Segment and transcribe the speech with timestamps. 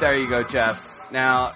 [0.00, 1.12] There you go, Jeff.
[1.12, 1.52] Now,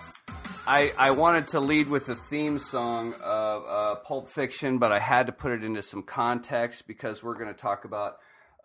[0.66, 4.98] I I wanted to lead with the theme song of uh, Pulp Fiction, but I
[4.98, 8.16] had to put it into some context because we're going to talk about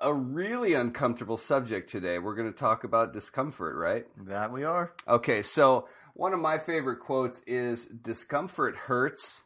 [0.02, 2.20] a really uncomfortable subject today.
[2.20, 4.04] We're going to talk about discomfort, right?
[4.28, 4.92] That we are.
[5.08, 9.44] Okay, so one of my favorite quotes is "Discomfort hurts,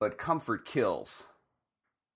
[0.00, 1.22] but comfort kills."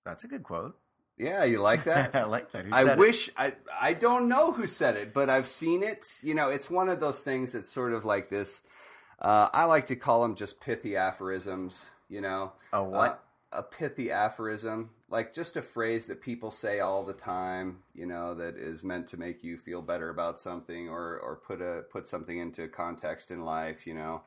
[0.05, 0.75] That's a good quote.
[1.17, 2.15] Yeah, you like that?
[2.15, 2.65] I like that.
[2.65, 2.99] Who I said it?
[2.99, 6.19] wish I I don't know who said it, but I've seen it.
[6.21, 8.61] You know, it's one of those things that's sort of like this.
[9.21, 11.85] Uh, I like to call them just pithy aphorisms.
[12.09, 13.11] You know, A what?
[13.11, 17.79] Uh, a pithy aphorism, like just a phrase that people say all the time.
[17.93, 21.61] You know, that is meant to make you feel better about something or or put
[21.61, 23.85] a put something into context in life.
[23.85, 24.21] You know,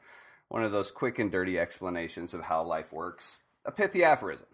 [0.48, 3.38] one of those quick and dirty explanations of how life works.
[3.64, 4.46] A pithy aphorism.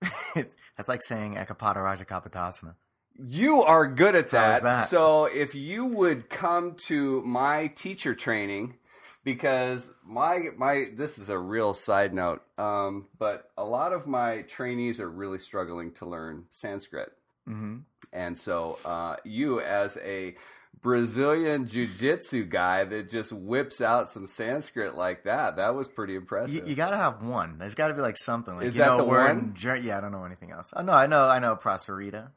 [0.34, 2.74] That's like saying Eka Pada Rajakapotasana.
[3.18, 4.62] You are good at that.
[4.62, 4.88] that?
[4.88, 8.76] So if you would come to my teacher training,
[9.24, 14.42] because my my this is a real side note, um, but a lot of my
[14.42, 17.12] trainees are really struggling to learn Sanskrit,
[17.46, 17.78] hmm
[18.12, 20.34] and so uh, you as a
[20.82, 26.54] Brazilian jiu-jitsu guy that just whips out some Sanskrit like that, that was pretty impressive.
[26.54, 27.58] You, you got to have one.
[27.58, 28.54] There's got to be like something.
[28.56, 29.54] Like, Is you that know, the one?
[29.62, 30.70] in yeah, I don't know anything else.
[30.74, 31.28] Oh, no, I know.
[31.28, 32.28] I know Prasarita.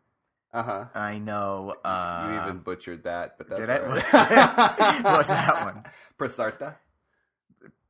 [0.53, 0.85] uh huh.
[0.93, 1.75] I know.
[1.85, 3.79] Uh, You even butchered that, but that's did I?
[5.03, 5.83] What's that one?
[6.19, 6.75] Prasarta.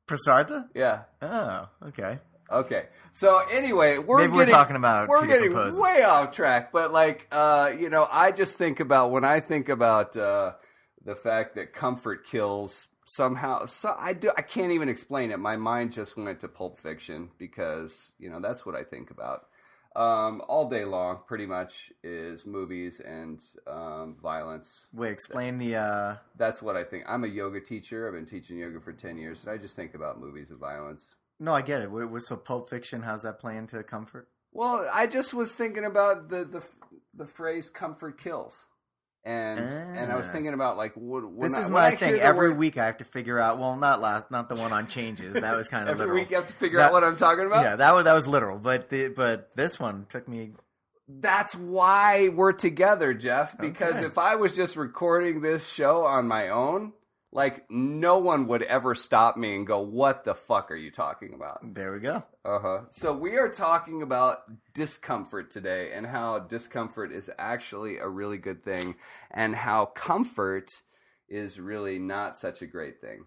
[0.07, 0.69] Prasarta?
[0.75, 1.03] Yeah.
[1.21, 2.19] Oh, okay.
[2.51, 2.85] Okay.
[3.11, 7.27] So anyway, we're Maybe we're getting, talking about we're getting way off track, but like
[7.31, 10.53] uh, you know, I just think about when I think about uh,
[11.03, 13.65] the fact that comfort kills somehow.
[13.65, 14.31] So I do.
[14.37, 15.39] I can't even explain it.
[15.39, 19.45] My mind just went to Pulp Fiction because you know that's what I think about
[19.95, 21.19] um, all day long.
[21.27, 24.87] Pretty much is movies and um, violence.
[24.93, 25.75] Wait, explain the.
[25.75, 27.05] uh That's what I think.
[27.07, 28.07] I'm a yoga teacher.
[28.07, 31.15] I've been teaching yoga for ten years, and I just think about movies and violence.
[31.39, 31.89] No, I get it.
[32.21, 34.27] So, Pulp Fiction, how's that play into comfort?
[34.51, 36.63] Well, I just was thinking about the the
[37.15, 38.67] the phrase "comfort kills,"
[39.25, 40.31] and and I was Ah.
[40.31, 42.15] thinking about like what, This I, is my I thing.
[42.15, 43.57] Every word- week I have to figure out.
[43.57, 45.33] Well, not last, not the one on changes.
[45.33, 46.19] That was kind of Every literal.
[46.19, 47.63] week you have to figure That- out what I'm talking about.
[47.63, 48.59] Yeah, that was that was literal.
[48.59, 50.53] But the, but this one took me.
[51.07, 53.57] That's why we're together, Jeff.
[53.57, 54.05] Because Okay.
[54.05, 56.93] if I was just recording this show on my own,
[57.33, 61.33] like no one would ever stop me and go, "What the fuck are you talking
[61.33, 62.23] about?" There we go.
[62.45, 62.81] Uh huh.
[62.91, 68.63] So we are talking about discomfort today and how discomfort is actually a really good
[68.63, 68.95] thing
[69.31, 70.81] and how comfort
[71.27, 73.25] is really not such a great thing.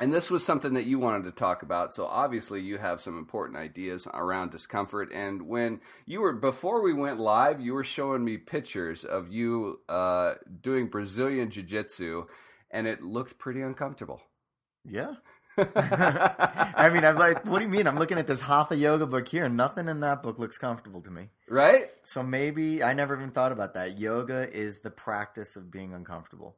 [0.00, 1.92] And this was something that you wanted to talk about.
[1.92, 5.12] So obviously you have some important ideas around discomfort.
[5.12, 9.80] And when you were before we went live, you were showing me pictures of you
[9.88, 12.24] uh, doing Brazilian jiu-jitsu
[12.72, 14.20] and it looked pretty uncomfortable.
[14.84, 15.14] Yeah.
[15.58, 17.86] I mean, I'm like, what do you mean?
[17.86, 21.10] I'm looking at this Hatha yoga book here, nothing in that book looks comfortable to
[21.10, 21.28] me.
[21.48, 21.84] right?
[22.04, 23.98] So maybe I never even thought about that.
[23.98, 26.56] Yoga is the practice of being uncomfortable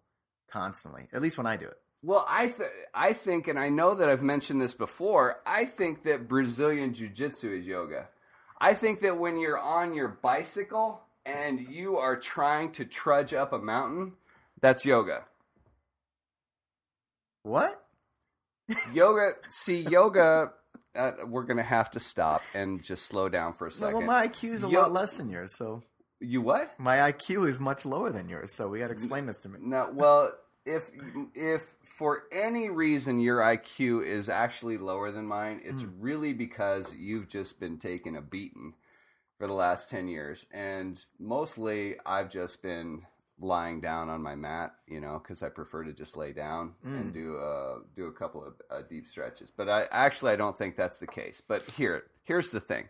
[0.50, 1.76] constantly, at least when I do it.
[2.02, 5.40] Well, I th- I think, and I know that I've mentioned this before.
[5.46, 8.08] I think that Brazilian Jiu Jitsu is yoga.
[8.60, 13.52] I think that when you're on your bicycle and you are trying to trudge up
[13.52, 14.12] a mountain,
[14.60, 15.24] that's yoga.
[17.44, 17.80] What?
[18.92, 19.32] Yoga.
[19.48, 20.52] see, yoga.
[20.96, 23.94] Uh, we're gonna have to stop and just slow down for a second.
[23.98, 25.82] well, my IQ is a Yo- lot less than yours, so
[26.20, 26.78] you what?
[26.78, 28.54] my IQ is much lower than yours.
[28.54, 29.58] So we got to explain this to me.
[29.60, 30.32] No, well,
[30.64, 30.90] if
[31.34, 36.00] if for any reason your IQ is actually lower than mine, it's Hmm.
[36.00, 38.74] really because you've just been taking a beating
[39.36, 43.02] for the last 10 years and mostly I've just been
[43.44, 46.96] lying down on my mat, you know, cuz I prefer to just lay down Hmm.
[46.96, 49.50] and do uh do a couple of uh, deep stretches.
[49.50, 51.40] But I actually I don't think that's the case.
[51.40, 52.88] But here here's the thing.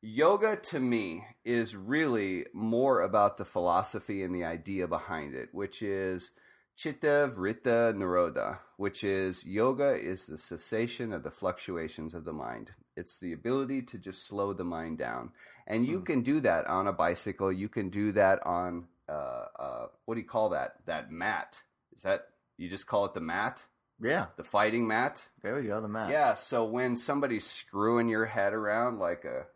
[0.00, 5.82] Yoga to me is really more about the philosophy and the idea behind it, which
[5.82, 6.30] is
[6.76, 12.70] Chitta Vritti Nirodha, which is yoga is the cessation of the fluctuations of the mind.
[12.96, 15.32] It's the ability to just slow the mind down.
[15.66, 19.86] And you can do that on a bicycle, you can do that on uh, uh,
[20.04, 20.74] what do you call that?
[20.86, 21.60] That mat?
[21.96, 22.26] Is that
[22.56, 23.62] you just call it the mat?
[24.00, 25.24] Yeah, The fighting mat?
[25.42, 25.80] there we go.
[25.80, 26.10] The mat.
[26.10, 26.34] Yeah.
[26.34, 29.46] So when somebody's screwing your head around like a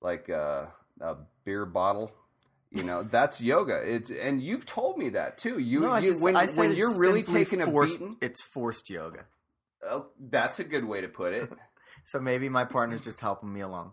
[0.00, 2.10] like a, a beer bottle.
[2.70, 3.80] You know that's yoga.
[3.84, 5.60] It's and you've told me that too.
[5.60, 9.26] You, No, you just, when when you're really taking a forced, beating, It's forced yoga.
[9.88, 11.50] oh, that's a good way to put it.
[12.06, 13.92] So maybe my partner's just helping me along,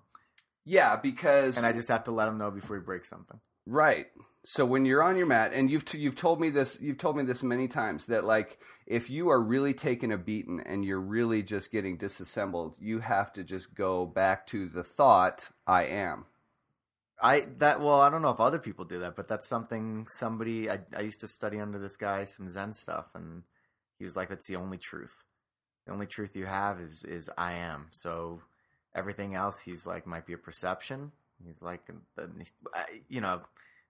[0.65, 3.39] Yeah, because and I just have to let him know before he breaks something.
[3.65, 4.07] Right.
[4.43, 7.23] So when you're on your mat, and you've you've told me this, you've told me
[7.23, 11.43] this many times that like if you are really taking a beating and you're really
[11.43, 16.25] just getting disassembled, you have to just go back to the thought, "I am."
[17.21, 20.69] I that well, I don't know if other people do that, but that's something somebody
[20.69, 23.43] I, I used to study under this guy some Zen stuff, and
[23.99, 25.23] he was like, "That's the only truth.
[25.85, 28.41] The only truth you have is is I am." So
[28.95, 31.11] everything else, he's like, might be a perception.
[31.45, 31.81] He's like,
[32.73, 33.41] I- you know,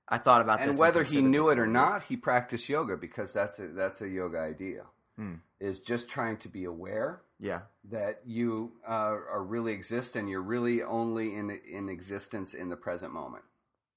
[0.07, 0.69] I thought about this.
[0.69, 4.07] And whether he knew it or not, he practiced yoga because that's a that's a
[4.09, 4.83] yoga idea.
[5.17, 5.35] Hmm.
[5.59, 10.41] Is just trying to be aware yeah, that you uh, are really exist and you're
[10.41, 13.43] really only in in existence in the present moment.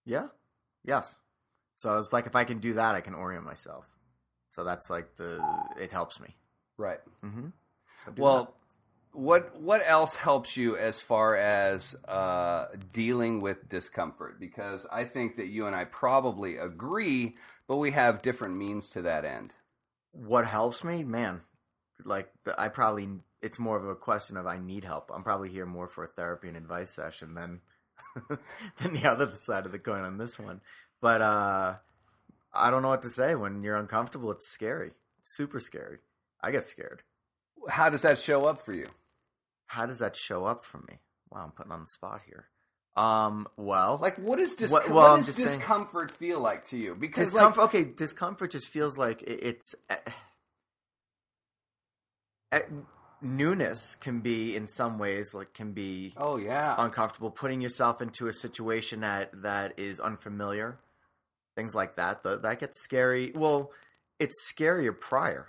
[0.05, 0.29] yeah,
[0.85, 1.17] yes.
[1.77, 3.87] So it's like if I can do that, I can orient myself.
[4.51, 5.41] So that's like the
[5.81, 6.37] it helps me.
[6.77, 7.01] Right.
[7.25, 7.49] Mm-hmm.
[8.05, 8.55] So Well,
[9.15, 14.39] what what else helps you as far as uh, dealing with discomfort?
[14.41, 19.03] Because I think that you and I probably agree, but we have different means to
[19.03, 19.55] that end.
[20.13, 21.05] what helps me?
[21.05, 21.43] Man
[22.05, 23.09] like i probably
[23.43, 25.11] it's more of a question of i need help.
[25.15, 27.61] I'm probably here more for a therapy and advice session than
[28.79, 30.61] than the other side of the coin on this one.
[31.01, 31.75] But uh
[32.53, 33.35] i don't know what to say.
[33.35, 34.93] When you're uncomfortable it's scary.
[35.21, 35.99] It's super scary.
[36.43, 37.03] I get scared.
[37.69, 38.87] How does that show up for you?
[39.67, 41.01] How does that show up for me?
[41.31, 42.47] Wow i'm putting on the spot here.
[42.97, 46.39] Um well Like, what does dis- What- what, well, I'm does just saying- discomfort feel
[46.41, 46.95] like to you?
[46.95, 49.97] Because discomfort like, okay discomfort just feels like it, it's uh,
[52.53, 52.61] uh,
[53.21, 57.31] newness can be in some ways like can be oh yeah, uncomfortable.
[57.31, 60.79] Putting yourself into a situation that that is unfamiliar
[61.57, 63.33] things like that Th that gets scary.
[63.35, 63.73] Well
[64.21, 65.49] it's scarier prior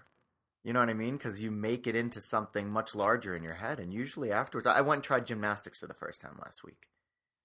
[0.66, 1.16] you know what i mean?
[1.16, 3.80] Because you make it into something much larger in your head.
[3.80, 6.90] And usually afterwards i went and tried gymnastics for the first time last week.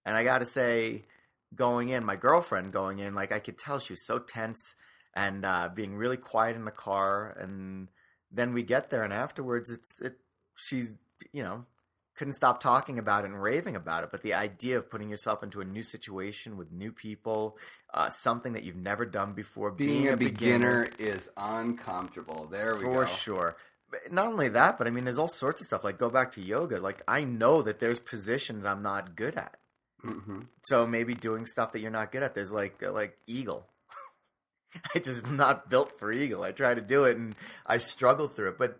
[0.05, 1.05] And i gotta say
[1.55, 4.75] going in my girlfriend going in like i could tell she was so tense
[5.15, 7.37] and uh, being really quiet in the car.
[7.39, 7.89] And
[8.31, 10.19] then we get there and afterwards it's it
[10.57, 10.97] she's
[11.33, 11.67] you know
[12.21, 15.43] couldn't stop talking about it and raving about it but the idea of putting yourself
[15.43, 17.57] into a new situation with new people
[17.95, 22.47] uh, something that you've never done before being, a, beginner, is uncomfortable.
[22.51, 23.01] There we for go.
[23.01, 23.57] For sure.
[23.91, 26.33] But not only that but i mean there's all sorts of stuff like go back
[26.33, 26.79] to yoga.
[26.79, 29.57] Like i know that there's positions i'm not good at.
[30.03, 33.67] Hmm so maybe doing stuff that you're not good at there's like like eagle.
[34.95, 36.43] I just not built for eagle.
[36.43, 37.35] I try to do it and
[37.65, 38.59] i struggle through it.
[38.59, 38.79] But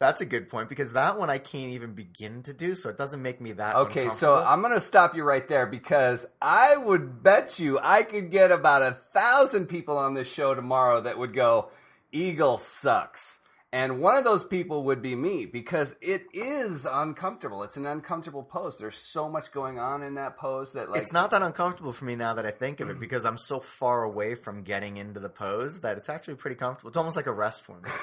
[0.00, 2.96] that's a good point because that one i can't even begin to do so it
[2.96, 4.42] doesn't make me that Okay, so.
[4.44, 8.52] I'm going to stop you right there because I would bet you I could get
[8.52, 11.70] about a thousand people on this show tomorrow that would go,
[12.12, 13.39] Eagle sucks.
[13.72, 17.62] And one of those people would be me because it is uncomfortable.
[17.62, 18.78] It's an uncomfortable pose.
[18.78, 22.04] There's so much going on in that pose that, like, it's not that uncomfortable for
[22.04, 25.20] me now that I think of it because I'm so far away from getting into
[25.20, 26.88] the pose that it's actually pretty comfortable.
[26.88, 27.88] It's almost like a rest for me.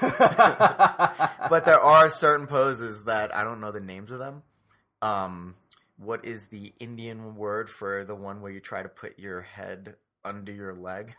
[1.50, 4.44] but there are certain poses that I don't know the names of them.
[5.02, 5.54] Um,
[5.98, 9.96] what is the Indian word for the one where you try to put your head
[10.24, 11.14] under your leg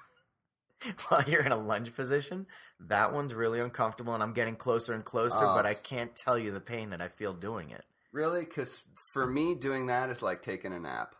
[1.07, 2.48] while you're in a lunge position?
[2.79, 5.55] That one's really uncomfortable, and I'm getting closer and closer, Oh.
[5.55, 7.83] but I can't tell you the pain that I feel doing it.
[8.12, 8.41] Really?
[8.45, 8.81] Because
[9.13, 11.15] for me, doing that is like taking a nap.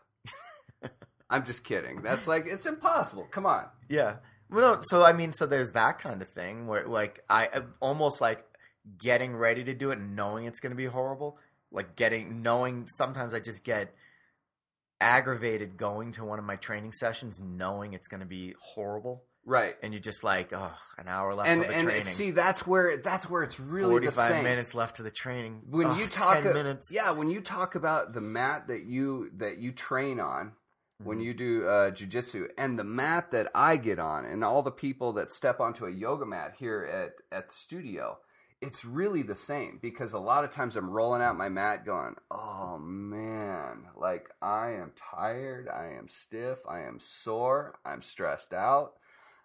[1.30, 2.02] I'm just kidding.
[2.02, 3.24] That's like, it's impossible.
[3.30, 3.66] Come on.
[3.88, 4.16] Yeah.
[4.50, 7.62] Well, no, so I mean, so there's that kind of thing where, like, I uh,
[7.78, 8.44] almost like
[8.98, 11.38] getting ready to do it, knowing it's going to be horrible.
[11.70, 12.88] Like getting knowing.
[12.96, 13.94] Sometimes I just get
[15.00, 19.74] aggravated going to one of my training sessions, knowing it's going to be horrible, Right.
[19.82, 22.02] and you're just like, oh, an hour left And till the and training.
[22.02, 24.44] see that's where that's where it's really the 45 same.
[24.44, 25.62] minutes left to the training.
[25.70, 26.90] when Ugh, you talk 10 minutes.
[26.90, 30.52] yeah when you talk about the mat that you that you train on
[31.02, 31.24] when Mm-hmm.
[31.26, 35.14] you do uh, jujitsu and the mat that I get on and all the people
[35.14, 38.18] that step onto a yoga mat here at at the studio
[38.60, 42.16] it's really the same because a lot of times I'm rolling out my mat going
[42.30, 48.92] oh man like I am tired I am stiff I am sore I'm stressed out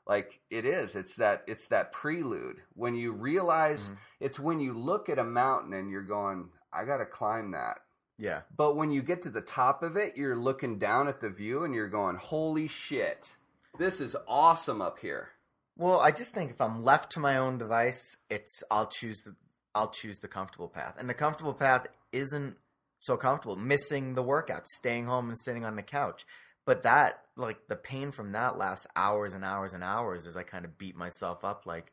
[0.07, 3.97] like it is it's that it's that prelude when you realize Mhm.
[4.19, 7.79] it's when you look at a mountain and you're going i gotta climb that
[8.17, 8.41] Yeah.
[8.55, 11.63] but when you get to the top of it you're looking down at the view
[11.63, 13.37] and you're going holy shit
[13.77, 15.31] this is awesome up here.
[15.75, 19.35] Well, I just think if I'm left to my own device, it's I'll choose the
[19.73, 20.95] I'll choose the comfortable path.
[20.97, 22.55] And the comfortable path isn't
[22.99, 23.57] so comfortable.
[23.57, 26.25] Missing the workout, staying home and sitting on the couch.
[26.65, 30.43] But that like the pain from that lasts hours and hours and hours as I
[30.43, 31.91] kind of beat myself up like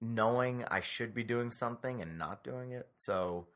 [0.00, 2.88] knowing I should be doing something and not doing it.
[2.98, 3.46] So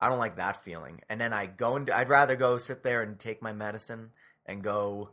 [0.00, 1.00] I don't like that feeling.
[1.08, 4.10] And then I go and I'd rather go sit there and take my medicine
[4.46, 5.10] and go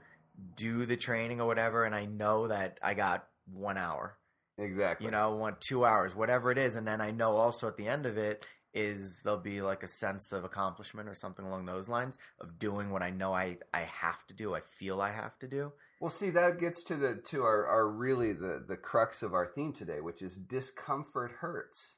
[0.55, 4.17] do the training or whatever and I know that I got 1 hour
[4.57, 5.05] Exactly.
[5.05, 7.87] you know, one two hours, whatever it is, and then I know also at the
[7.87, 11.89] end of it is there'll be like a sense of accomplishment or something along those
[11.89, 15.37] lines of doing what I know I I have to do, I feel I have
[15.39, 15.73] to do.
[15.99, 19.45] Well, see, that gets to the to our, our really the the crux of our
[19.47, 21.97] theme today, which is discomfort hurts,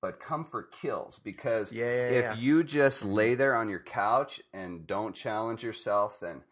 [0.00, 1.18] but comfort kills.
[1.18, 2.34] Because Yeah, yeah, if yeah.
[2.36, 6.42] you just lay there on your couch and don't challenge yourself, then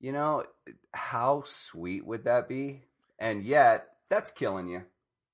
[0.00, 0.44] you know
[0.92, 2.82] how sweet would that be?
[3.18, 4.82] And yet, that's killing you.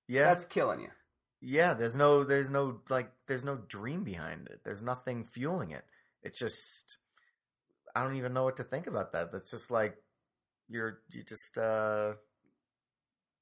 [0.08, 0.88] Yeah, That's killing you.
[1.40, 1.74] Yeah.
[1.74, 4.60] There's no, there's no like, there's no dream behind it.
[4.64, 5.84] There's nothing fueling it.
[6.22, 6.98] It's just,
[7.94, 9.32] I don't even know what to think about that.
[9.32, 9.96] That's just like
[10.68, 12.14] you're you just uh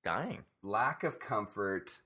[0.04, 0.44] dying.
[0.62, 1.98] Lack of comfort,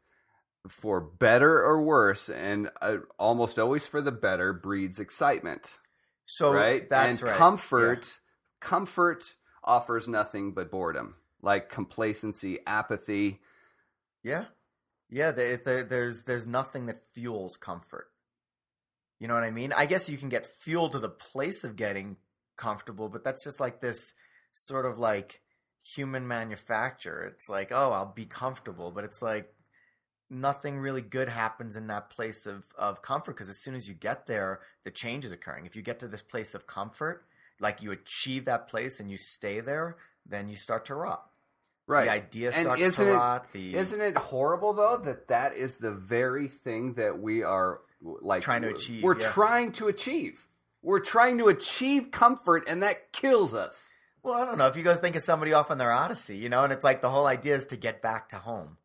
[0.68, 5.78] for better or worse, and uh, almost always for the better, breeds excitement.
[6.26, 6.88] So right?
[6.88, 7.36] that's and right.
[7.36, 8.20] comfort,
[8.60, 13.40] comfort offers nothing but boredom, like complacency, apathy.
[14.22, 14.46] Yeah,
[15.10, 15.32] yeah.
[15.32, 18.08] There, there, there's there's nothing that fuels comfort.
[19.18, 19.72] You know what I mean?
[19.76, 22.16] I guess you can get fuel to the place of getting
[22.56, 24.14] comfortable, but that's just like this
[24.52, 25.42] sort of like
[25.82, 27.22] human manufacture.
[27.34, 29.52] It's like, oh, I'll be comfortable, but it's like
[30.30, 33.94] nothing really good happens in that place of of comfort because as soon as you
[33.94, 35.66] get there, the change is occurring.
[35.66, 37.24] If you get to this place of comfort,
[37.58, 41.29] like you achieve that place and you stay there, then you start to rot.
[41.90, 42.04] Right.
[42.04, 45.90] The idea starts isn't to it- The Isn't it horrible though that that is the
[45.90, 49.32] very thing that we are like Trying to achieve, We're yeah.
[49.32, 50.46] trying to achieve.
[50.82, 53.90] We're trying to achieve comfort, and that kills us.
[54.22, 54.66] Well, I don't know.
[54.68, 57.02] If you go think of somebody off on their odyssey, you know, and it's like
[57.02, 58.78] the whole idea is to get back to home.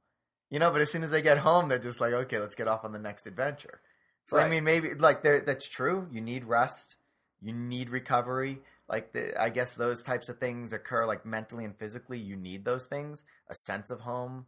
[0.50, 2.68] You know, but as soon as they get home, they're just like, okay, let's get
[2.68, 3.82] off on the next adventure.
[4.26, 6.08] So I mean, maybe like that's true.
[6.12, 6.98] You need rest.
[7.42, 8.62] You need recovery.
[8.88, 12.20] Like the, I guess those types of things occur like mentally and physically.
[12.20, 13.24] You need those things.
[13.50, 14.46] A sense of home.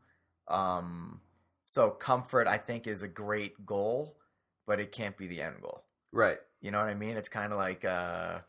[0.47, 1.21] Um,
[1.65, 4.17] so comfort, I think, is a great goal,
[4.65, 5.83] but it can't be the end goal.
[6.11, 6.37] Right.
[6.61, 7.17] You know what I mean?
[7.17, 8.39] It's kind of like uh,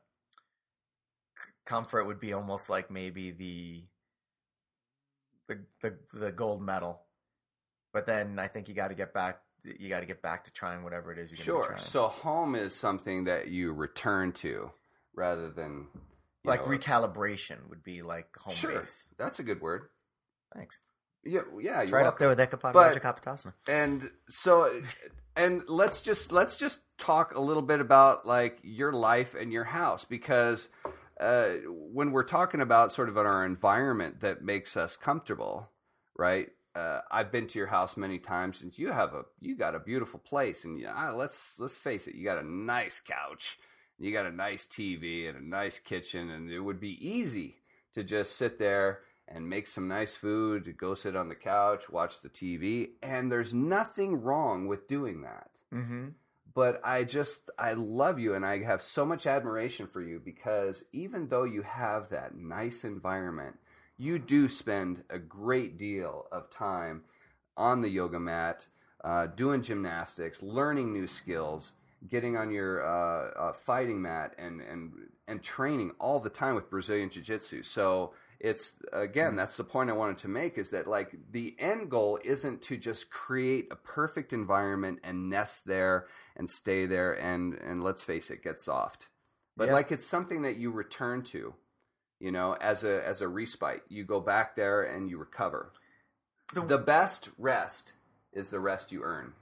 [1.36, 3.84] c- comfort would be almost like maybe the
[5.48, 7.00] the the, the gold medal,
[7.92, 9.40] but then I think you got to get back.
[9.64, 11.74] You got to get back to trying whatever it is you're Sure.
[11.78, 14.70] So home is something that you return to
[15.18, 15.88] rather than
[16.44, 18.80] like know, recalibration would be like home Sure.
[18.80, 19.06] base.
[19.18, 19.88] That's a good word.
[20.54, 20.78] Thanks.
[21.24, 22.38] Yeah, yeah, It's right up there with
[22.72, 22.92] But-
[23.68, 24.80] and so
[25.36, 29.64] and let's just let's just talk a little bit about like your life and your
[29.64, 30.68] house because
[31.20, 35.68] uh, when we're talking about sort of our environment that makes us comfortable
[36.16, 39.74] right uh, I've been to your house many times and you have a you got
[39.74, 43.58] a beautiful place and yeah, let's let's face it you got a nice couch
[43.98, 47.56] you got a nice TV and a nice kitchen and it would be easy
[47.94, 51.90] to just sit there and make some nice food, to go sit on the couch,
[51.90, 55.50] watch the TV, and there's nothing wrong with doing that.
[55.74, 56.08] Mm-hmm.
[56.54, 60.84] But I just I love you and I have so much admiration for you because
[60.92, 63.58] even though you have that nice environment,
[63.98, 67.02] you do spend a great deal of time
[67.56, 68.66] on the yoga mat,
[69.04, 71.72] uh, doing gymnastics, learning new skills,
[72.06, 74.92] getting on your uh, uh, fighting mat, and and
[75.26, 77.62] and training all the time with Brazilian Jiu Jitsu.
[77.62, 81.90] So it's again, that's the point I wanted to make is that like the end
[81.90, 87.54] goal isn't to just create a perfect environment and nest there and stay there and
[87.54, 89.08] and let's face it, get soft.
[89.56, 89.74] But Yeah.
[89.74, 91.52] like it's something that you return to,
[92.20, 93.82] you know, as a as a respite.
[93.88, 95.72] You go back there and you recover.
[96.54, 97.94] The- The best rest
[98.32, 99.32] is the rest you earn.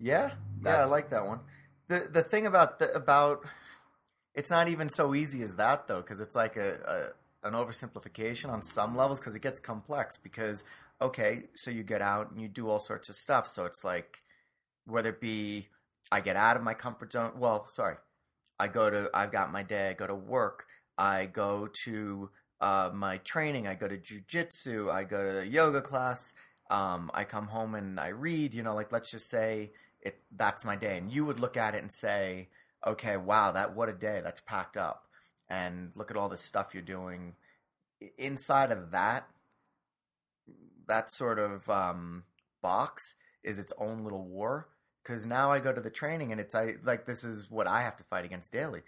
[0.00, 0.32] Yeah,
[0.64, 1.40] yeah, I like that one.
[1.88, 3.44] The The thing about the, about
[4.34, 8.50] it's not even so easy as that though, because it's like a, a an oversimplification
[8.50, 10.16] on some levels because it gets complex.
[10.16, 10.64] Because
[11.00, 13.46] okay, so you get out and you do all sorts of stuff.
[13.46, 14.22] So it's like
[14.86, 15.68] whether it be
[16.10, 17.32] I get out of my comfort zone.
[17.38, 17.96] Well, sorry,
[18.58, 19.88] I go to I've got my day.
[19.88, 20.66] I go to work.
[20.96, 22.30] I go to
[22.60, 23.66] uh, my training.
[23.66, 24.90] I go to jujitsu.
[24.90, 26.34] I go to yoga class.
[26.70, 28.54] Um, I come home and I read.
[28.54, 31.74] You know, like let's just say it that's my day, and you would look at
[31.74, 32.48] it and say,
[32.86, 34.20] okay, wow, that what a day.
[34.22, 35.04] That's packed up,
[35.48, 37.34] and look at all this stuff you're doing.
[38.16, 39.28] Inside of that,
[40.86, 42.24] that sort of um,
[42.62, 43.14] box
[43.44, 44.68] is its own little war.
[45.02, 47.82] Because now I go to the training and it's I like this is what I
[47.82, 48.82] have to fight against daily.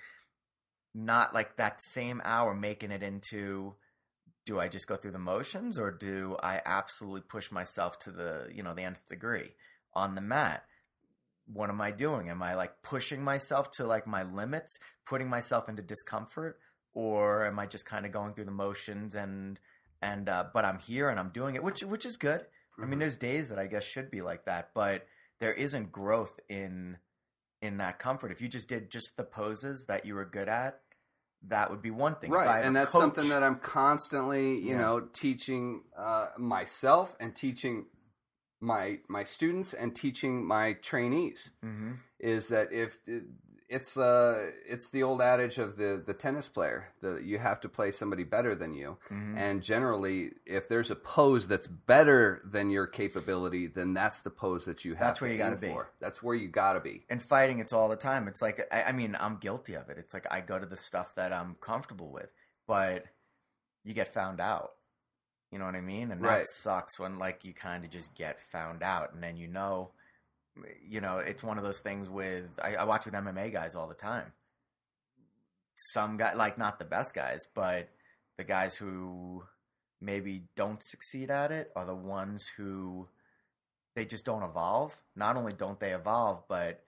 [0.94, 3.74] Not like that same hour making it into
[4.44, 8.48] do I just go through the motions or do I absolutely push myself to the
[8.52, 9.52] you know the nth degree
[9.94, 10.64] on the mat?
[11.52, 12.28] What am I doing?
[12.28, 16.58] Am I like pushing myself to like my limits, putting myself into discomfort,
[16.94, 19.58] or am I just kind of going through the motions and
[20.02, 22.46] and uh, but I'm here and I'm doing it, which which is good.
[22.80, 25.06] I mean, there's days that I guess should be like that, but
[25.40, 26.96] there isn't growth in
[27.60, 28.30] in that comfort.
[28.32, 30.80] If you just did just the poses that you were good at,
[31.48, 32.30] that would be one thing.
[32.30, 34.76] Right and that's coach- something that i'm constantly you Yeah.
[34.80, 37.86] know teaching uh, myself and teaching
[38.60, 41.98] my my students and teaching my trainees Mhm.
[42.18, 42.98] is that if
[43.68, 47.68] it's uh it's the old adage of the the tennis player the you have to
[47.68, 49.38] play somebody better than you Mm-hmm.
[49.38, 54.64] and generally if there's a pose that's better than your capability then that's the pose
[54.66, 55.74] that you have That's to where you gotta be.
[56.00, 58.92] that's where you gotta be and fighting it's all the time it's like I, I
[58.92, 62.10] mean i'm guilty of it it's like i go to the stuff that i'm comfortable
[62.10, 62.34] with
[62.66, 63.04] but
[63.84, 64.72] you get found out
[65.50, 66.46] you know what i mean and that Right.
[66.46, 69.90] sucks when like you kind of just get found out and then you know
[70.86, 73.88] you know it's one of those things with I, I watch with mma guys all
[73.88, 74.32] the time
[75.92, 77.88] some guy like not the best guys but
[78.36, 79.44] the guys who
[80.00, 83.08] maybe don't succeed at it are the ones who
[83.94, 85.02] they just don't evolve.
[85.14, 86.82] Not only don't they evolve, but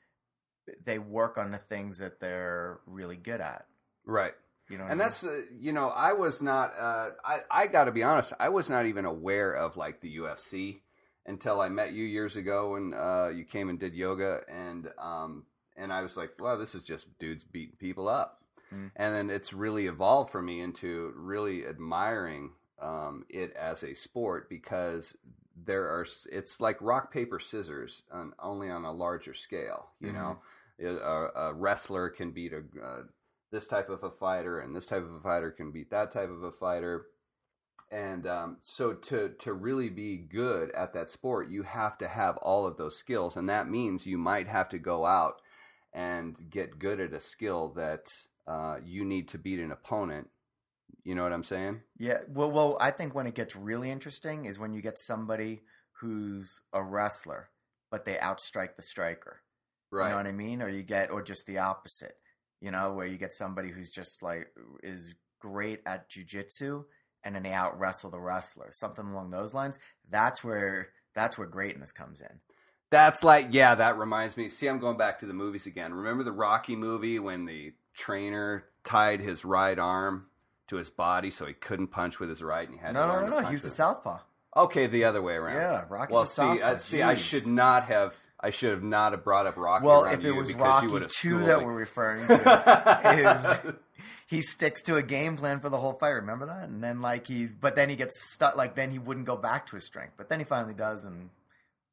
[0.84, 3.66] they work on the things that they're really good at.
[4.06, 4.32] right
[4.68, 4.98] You know, I and mean?
[5.00, 8.70] that's uh, you know i was not uh, i i gotta be honest i was
[8.70, 10.80] not even aware of like the ufc
[11.26, 15.44] until i met you years ago when uh, you came and did yoga and um
[15.76, 18.38] and i was like wow this is just dudes beating people up
[18.74, 18.90] Mm.
[18.96, 24.48] and then it's really evolved for me into really admiring um, it as a sport
[24.48, 25.14] because
[25.66, 30.14] there are it's like rock paper scissors on, only on a larger scale you Mhm.
[30.14, 30.38] know
[30.80, 33.02] a, a wrestler can beat a uh,
[33.52, 36.30] this type of a fighter and this type of a fighter can beat that type
[36.30, 37.06] of a fighter
[37.90, 42.36] and um, so to to really be good at that sport you have to have
[42.38, 45.34] all of those skills and that means you might have to go out
[45.92, 48.10] and get good at a skill that
[48.46, 50.28] uh, you need to beat an opponent
[51.04, 52.18] you know what i'm saying yeah.
[52.26, 55.62] Well, well, I think when it gets really interesting is when you get somebody
[56.00, 57.50] who's a wrestler,
[57.92, 59.42] but they outstrike the striker.
[59.92, 60.62] right You know what I mean?
[60.62, 62.16] Or you get, or just the opposite.
[62.62, 64.48] You know, where you get somebody who's just like
[64.82, 66.84] is great at jujitsu,
[67.24, 69.78] and then they out wrestle the wrestler, something along those lines.
[70.08, 72.40] That's where that's where greatness comes in.
[72.90, 74.48] That's like, yeah, that reminds me.
[74.50, 75.94] See, I'm going back to the movies again.
[75.94, 80.26] Remember the Rocky movie when the trainer tied his right arm
[80.68, 83.26] to his body so he couldn't punch with his right and he had No, no,
[83.28, 83.46] no, no.
[83.48, 84.18] He was a southpaw.
[84.54, 85.56] Okay, the other way around.
[85.56, 86.66] Yeah, Rocky's Well, a see, southpaw.
[86.66, 88.14] uh, see, I should not have.
[88.42, 89.86] I should have not have brought up Rocky.
[89.86, 91.64] Well, if it you was Rocky you would have two that me.
[91.64, 93.74] we're referring to, is
[94.26, 96.10] he sticks to a game plan for the whole fight.
[96.10, 96.68] Remember that?
[96.68, 98.56] And then like he, but then he gets stuck.
[98.56, 101.30] Like then he wouldn't go back to his strength, but then he finally does, and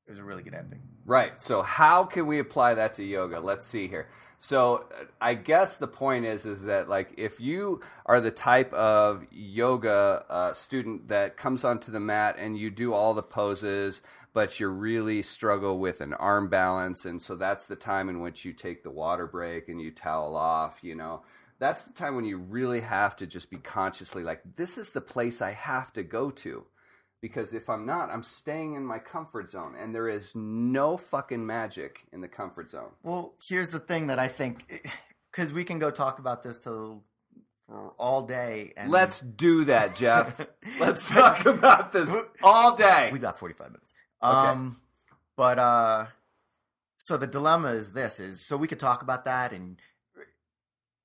[0.07, 0.81] it was a really good ending.
[1.05, 1.39] Right.
[1.39, 3.39] So how can we apply that to yoga?
[3.39, 4.07] Let's see here.
[4.39, 8.73] So uh, I guess the point is is that like if you are the type
[8.73, 14.01] of yoga uh, student that comes onto the mat and you do all the poses,
[14.33, 18.45] but you really struggle with an arm balance, and so that's the time in which
[18.45, 20.79] you take the water break and you towel off.
[20.83, 21.23] You know,
[21.59, 25.01] that's the time when you really have to just be consciously like, this is the
[25.01, 26.65] place I have to go to
[27.21, 31.45] because if I'm not, I'm staying in my comfort zone, and there is no fucking
[31.45, 32.91] magic in the comfort zone.
[33.03, 34.89] Well, here's the thing that I think,
[35.31, 37.03] because we can go talk about this till
[37.97, 38.73] all day.
[38.77, 40.45] And Let's do that, Jeff.
[40.79, 43.09] Let's talk about this all day.
[43.11, 43.93] We got 45 minutes.
[44.21, 44.81] Um,
[45.35, 46.07] but uh,
[46.97, 49.77] so the dilemma is this: is so we could talk about that, and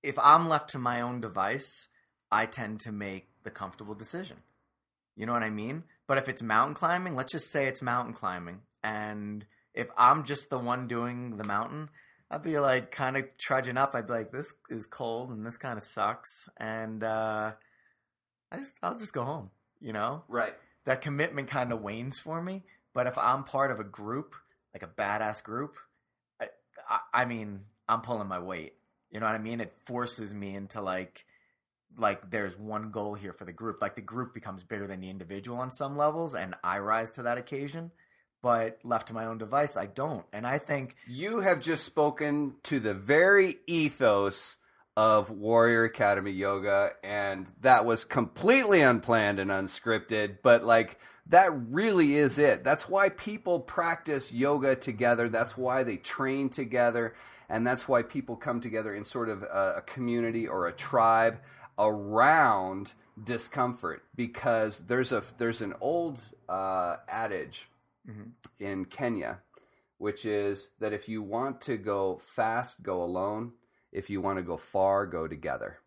[0.02, 1.86] if I'm left to my own device,
[2.30, 4.38] I tend to make the comfortable decision.
[5.16, 5.84] You know what I mean?
[6.06, 10.50] But if it's mountain climbing, let's just say it's mountain climbing, and if I'm just
[10.50, 11.90] the one doing the mountain,
[12.30, 13.94] I'd be like kind of trudging up.
[13.94, 17.52] I'd be like, "This is cold, and this kind of sucks," and uh,
[18.50, 19.50] I just I'll just go home.
[19.80, 20.54] You know, Right.
[20.86, 22.64] that commitment kind of wanes for me.
[22.94, 24.34] But if I'm part of a group,
[24.72, 25.76] like a badass group,
[26.40, 28.74] I, I, mean, I'm pulling my weight.
[29.10, 29.60] You know what I mean?
[29.60, 31.24] It forces me into like,
[31.96, 33.82] like there's one goal here for the group.
[33.82, 37.22] Like the group becomes bigger than the individual on some levels, and I rise to
[37.22, 37.90] that occasion.
[38.42, 40.26] But left to my own device, I don't.
[40.32, 44.56] And I think You have just spoken to the very ethos
[44.96, 50.38] of Warrior Academy Yoga, and that was completely unplanned and unscripted.
[50.42, 52.64] But like that really is it.
[52.64, 55.28] That's why people practice yoga together.
[55.28, 57.14] That's why they train together.
[57.48, 61.38] And that's why people come together in sort of a, a community or a tribe
[61.78, 67.68] around discomfort because there's a there's an old uh, adage
[68.58, 69.38] in Kenya,
[69.98, 73.52] which is that if you want to go fast, go alone.
[73.92, 75.78] If you want to go far, go together.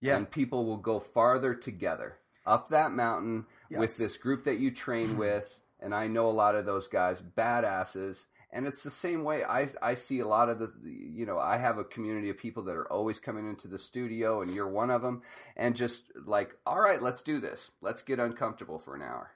[0.00, 0.16] Yeah.
[0.16, 3.46] And people will go farther together up that mountain
[3.78, 5.58] with this group that you train with.
[5.80, 8.24] And I know a lot of those guys, badasses.
[8.50, 11.58] And it's the same way I, I see a lot of the, you know, I
[11.58, 14.90] have a community of people that are always coming into the studio, and you're one
[14.90, 15.22] of them.
[15.56, 17.72] And just like, all right, let's do this.
[17.82, 19.32] Let's get uncomfortable for an hour.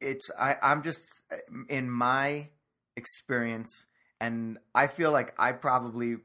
[0.00, 1.36] It's I, I'm just eh,
[1.68, 2.48] in my
[2.96, 3.86] experience,
[4.20, 6.16] and I feel like I probably,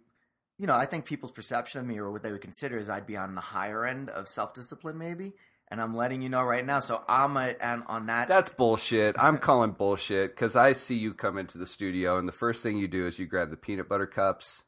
[0.58, 3.08] you know, I think people's perception of me or what they would consider is I'd
[3.08, 5.34] be on the higher end of self discipline, maybe.
[5.71, 6.79] And I'm letting you know right now.
[6.79, 8.27] So I'm a, and on that.
[8.27, 9.15] That's bullshit.
[9.19, 12.77] I'm calling bullshit because I see you come into the studio, and the first thing
[12.77, 14.63] you do is you grab the peanut butter cups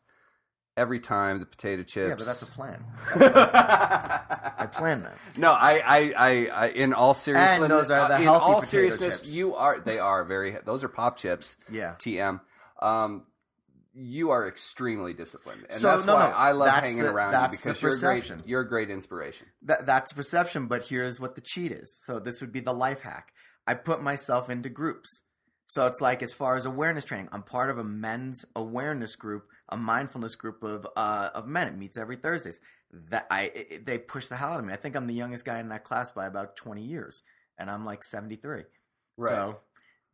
[0.77, 2.09] every time, the potato chips.
[2.09, 2.83] yeah, but that's a plan.
[3.15, 5.13] I plan that.
[5.37, 8.55] No, I, I, I, I in all seriousness, And those are the in healthy all
[8.61, 9.33] potato seriousness, chips.
[9.33, 9.79] you are.
[9.79, 10.55] They are very.
[10.65, 11.57] Those are Popchips.
[11.71, 11.95] Yeah.
[11.99, 12.39] TM.
[12.81, 13.23] Um,
[13.93, 17.33] you are extremely disciplined, and So, that's no, why no, I love hanging the- around
[17.51, 18.31] you because you're a great.
[18.45, 19.47] You're a great inspiration.
[19.63, 21.99] That, that's perception, but here's what the cheat is.
[22.05, 23.33] So this would be the life hack.
[23.67, 25.21] I put myself into groups.
[25.67, 29.43] So it's like as far as awareness training, I'm part of a men's awareness group,
[29.69, 31.67] a mindfulness group of uh, of men.
[31.67, 32.59] It meets every Thursdays.
[33.09, 34.73] That I it- they push the hell out of me.
[34.73, 37.21] I think I'm the youngest guy in that class by about 20 years,
[37.57, 38.63] and I'm like 73.
[39.17, 39.29] Right.
[39.29, 39.59] So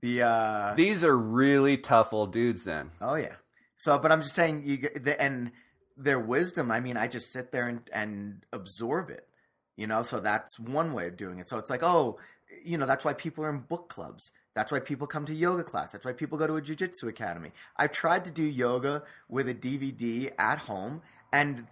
[0.01, 2.63] the uh, These are really tough old dudes.
[2.63, 3.33] Then Oh yeah.
[3.77, 5.51] So, but I'm just saying, you the, and
[5.95, 6.71] their wisdom.
[6.71, 9.27] I mean, I just sit there and, and absorb it.
[9.75, 11.47] You know, so that's one way of doing it.
[11.47, 12.17] So it's like, oh,
[12.63, 14.31] you know, that's why people are in book clubs.
[14.55, 15.91] That's why people come to yoga class.
[15.91, 17.51] That's why people go to a jujitsu academy.
[17.75, 21.67] I've tried to do yoga with a DVD at home, and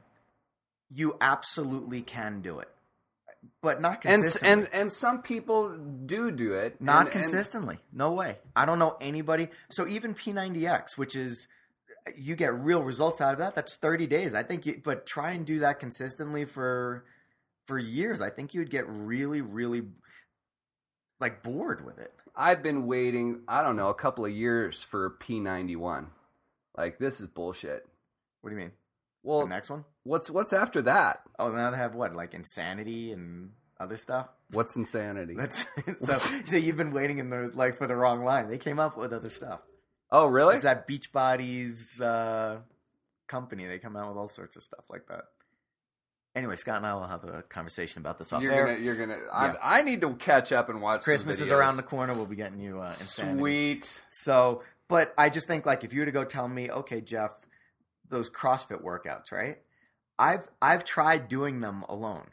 [0.94, 2.68] you absolutely can do it,
[3.64, 4.50] but not and consistently.
[4.52, 6.80] and and some people do do it.
[6.80, 7.80] Not and- and- consistently.
[7.92, 8.38] no way.
[8.56, 9.48] I don't know anybody.
[9.72, 11.48] So even P90X, which is
[12.18, 13.56] you get real results out of that.
[13.56, 14.34] That's 30 days.
[14.34, 17.06] I think you but try and do that consistently for
[17.66, 18.22] for years.
[18.22, 19.84] I think you would get really really
[21.20, 22.14] like bored with it.
[22.36, 26.08] I've been waiting, I don't know, a couple of years for P91.
[26.78, 27.88] Like this is bullshit.
[28.42, 28.72] What do you mean?
[29.24, 29.86] Well, the next one?
[30.04, 31.22] what's what's after that?
[31.40, 32.16] Oh, now they have what?
[32.16, 34.28] Like insanity and other stuff?
[34.52, 35.36] What's insanity?
[35.36, 35.66] That's
[36.06, 38.48] so, so you've been waiting in the like for the wrong line.
[38.48, 39.62] They came up with other stuff.
[40.16, 40.56] Oh, really?
[40.56, 42.58] It's that Beachbodies uh,
[43.28, 43.66] company.
[43.68, 45.26] They come out with all sorts of stuff like that.
[46.36, 48.66] Anyway, Scott and I will have a conversation about this off You're air.
[48.66, 49.18] gonna, you're gonna.
[49.32, 49.56] I, Yeah.
[49.62, 51.02] I need to catch up and watch.
[51.02, 52.14] some Christmas is around the corner.
[52.14, 53.40] We'll be getting you uh, insanity.
[53.40, 54.04] Sweet.
[54.10, 57.32] So, but I just think like if you were to go tell me, okay, Jeff,
[58.10, 59.60] those CrossFit workouts, right?
[60.20, 62.28] I've I've tried doing them alone.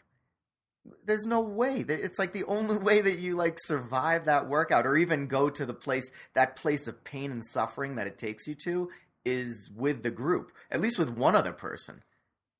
[1.05, 1.85] There's no way.
[1.89, 5.65] It's like the only way that you like survive that workout or even go to
[5.65, 8.91] the place that place of pain and suffering that it takes you to
[9.25, 10.53] is with the group.
[10.71, 12.03] At least with one other person.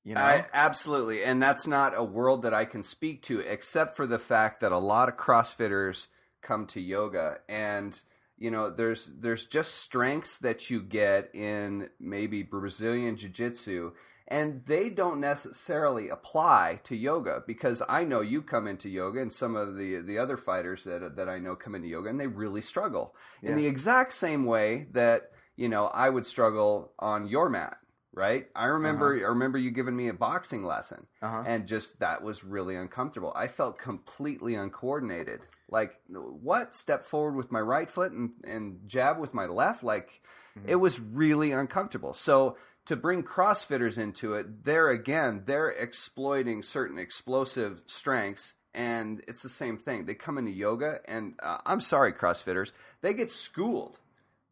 [0.05, 0.21] You know?
[0.21, 4.19] I, absolutely, and that's not a world that I can speak to, except for the
[4.19, 6.07] fact that a lot of CrossFitters
[6.41, 7.97] come to yoga, and
[8.37, 13.93] you know, there's there's just strengths that you get in maybe Brazilian Jiu-Jitsu,
[14.27, 19.31] and they don't necessarily apply to yoga because I know you come into yoga, and
[19.33, 22.27] some of the the other fighters that that I know come into yoga, and they
[22.27, 27.49] really struggle in the exact same way that you know I would struggle on your
[27.49, 27.77] mat
[28.15, 28.45] right?
[28.55, 31.43] I remember I remember you giving me a boxing lesson Uh-huh.
[31.47, 33.33] and just that was really uncomfortable.
[33.35, 35.39] I felt completely uncoordinated.
[35.67, 36.75] Like what?
[36.75, 39.83] Step forward with my right foot and, and jab with my left?
[39.83, 40.21] Like
[40.67, 42.13] it was really uncomfortable.
[42.13, 49.43] So to bring CrossFitters into it, there again, they're exploiting certain explosive strengths and it's
[49.43, 50.05] the same thing.
[50.05, 53.99] They come into yoga and uh, I'm sorry CrossFitters, they get schooled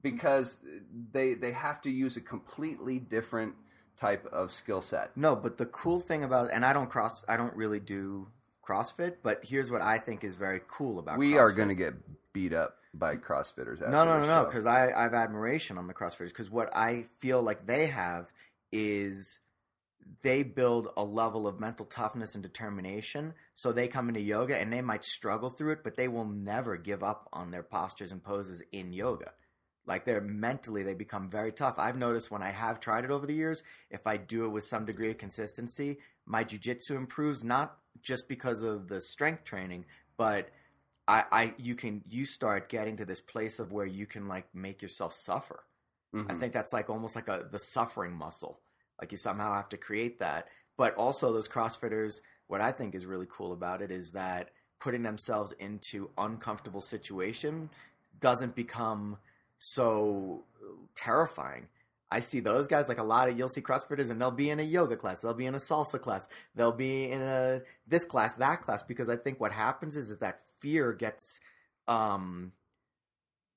[0.02, 0.60] because
[1.12, 3.56] they they have to use a completely different
[3.98, 5.16] type of skill set.
[5.16, 8.28] No, but the cool thing about and I don't cross I don't really do
[8.68, 11.40] CrossFit, but here's what I think is very cool about We CrossFit.
[11.40, 11.94] are going to get
[12.34, 13.82] beat up by CrossFitters.
[13.82, 17.06] No, no, no, no, because I, I have admiration on the CrossFitters because what I
[17.20, 18.32] feel like they have
[18.72, 19.40] is
[20.24, 23.34] they build a level of mental toughness and determination.
[23.56, 26.78] So they come into yoga and they might struggle through it, but they will never
[26.78, 29.32] give up on their postures and poses in yoga.
[29.86, 31.76] Like they're mentally, they become very tough.
[31.78, 34.64] I've noticed when I have tried it over the years, if I do it with
[34.64, 39.86] some degree of consistency, my jujitsu improves not just because of the strength training,
[40.18, 40.50] but
[41.12, 44.54] I, I you can you start getting to this place of where you can like
[44.56, 45.66] make yourself suffer.
[46.30, 46.40] I Mhm.
[46.40, 48.62] think that's like almost like a the suffering muscle.
[49.00, 50.48] Like you somehow have to create that.
[50.78, 55.04] But also those CrossFitters, what I think is really cool about it is that putting
[55.04, 57.70] themselves into uncomfortable situation
[58.20, 59.18] doesn't become
[59.60, 60.46] so
[60.96, 61.68] terrifying.
[62.12, 64.60] I see those guys like a lot of you'll see CrossFitters and they'll be in
[64.60, 68.36] a yoga class, they'll be in a salsa class, they'll be in a this class,
[68.36, 71.40] that class because I think what happens is, is that fear gets
[71.88, 72.52] um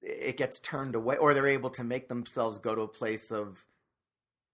[0.00, 3.64] it gets turned away or they're able to make themselves go to a place of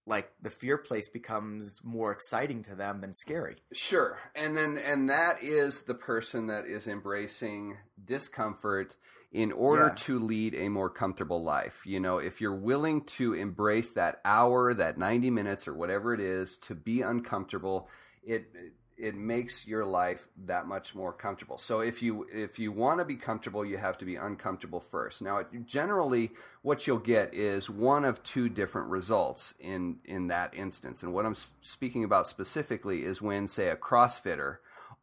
[0.07, 3.57] like the fear place becomes more exciting to them than scary.
[3.71, 4.17] Sure.
[4.35, 8.95] And then and that is the person that is embracing discomfort
[9.31, 9.95] in order Yeah.
[9.95, 11.85] to lead a more comfortable life.
[11.85, 16.19] You know, if you're willing to embrace that hour, that 90 minutes or whatever it
[16.19, 17.89] is to be uncomfortable,
[18.23, 18.53] it
[18.97, 21.57] it makes your life that much more comfortable.
[21.57, 25.23] So if you if you want to be comfortable, you have to be uncomfortable first.
[25.23, 31.01] Now, generally what you'll get is one of two different results in in that instance.
[31.01, 34.57] And what I'm speaking about specifically is when say a CrossFitter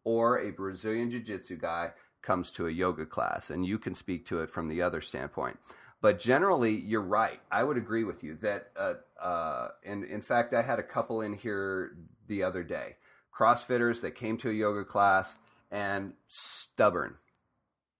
[0.05, 4.41] or a Brazilian jiu-jitsu guy comes to a yoga class and you can speak to
[4.41, 5.59] it from the other standpoint.
[6.01, 7.41] But generally, you're right.
[7.51, 11.23] I would agree with you that, uh, uh, and in fact, I had a couple
[11.23, 11.97] in here
[12.29, 12.97] the other day.
[13.37, 15.37] CrossFitters that came to a yoga class
[15.71, 17.17] and stubborn,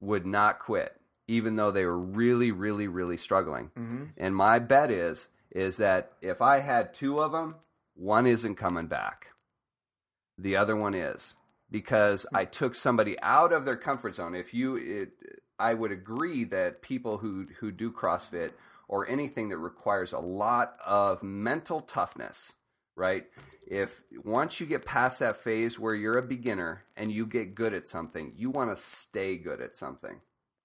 [0.01, 0.95] would not quit,
[1.27, 3.71] even though they were really, really, really struggling.
[3.77, 4.05] Mm-hmm.
[4.17, 7.57] And my bet is is that if I had two of them,
[7.95, 9.29] one isn't coming back.
[10.37, 11.35] The other one is
[11.71, 14.35] because I took somebody out of their comfort zone.
[14.35, 15.11] If you, it,
[15.59, 18.53] I would agree that people who who do CrossFit
[18.87, 22.55] or anything that requires a lot of mental toughness,
[22.97, 23.27] right?
[23.67, 27.75] If once you get past that phase where you're a beginner and you get good
[27.75, 30.21] at something, you want to stay good at something,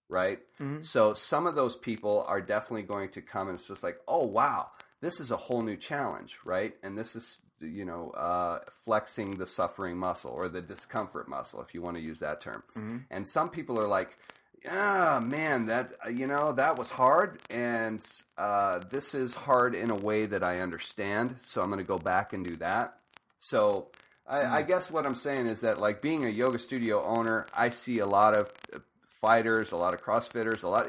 [0.07, 0.39] right?
[0.59, 0.85] Mhm.
[0.85, 4.25] So some of those people are definitely going to come and it's just like, oh
[4.25, 6.77] wow, this is a whole new challenge, right?
[6.81, 11.73] And this is you know uh, flexing the suffering muscle or the discomfort muscle, if
[11.73, 12.63] you want to use that term.
[12.75, 13.03] Mhm.
[13.09, 14.17] And some people are like,
[14.63, 18.03] yeah, man, that you know that was hard, and
[18.37, 21.37] uh, this is hard in a way that I understand.
[21.41, 22.97] So I'm going to go back and do that.
[23.39, 23.89] So
[24.25, 27.69] I, I guess what I'm saying is that, like being a yoga studio owner, I
[27.69, 30.87] see a lot of uh, fighters, a lot of CrossFitters, a lot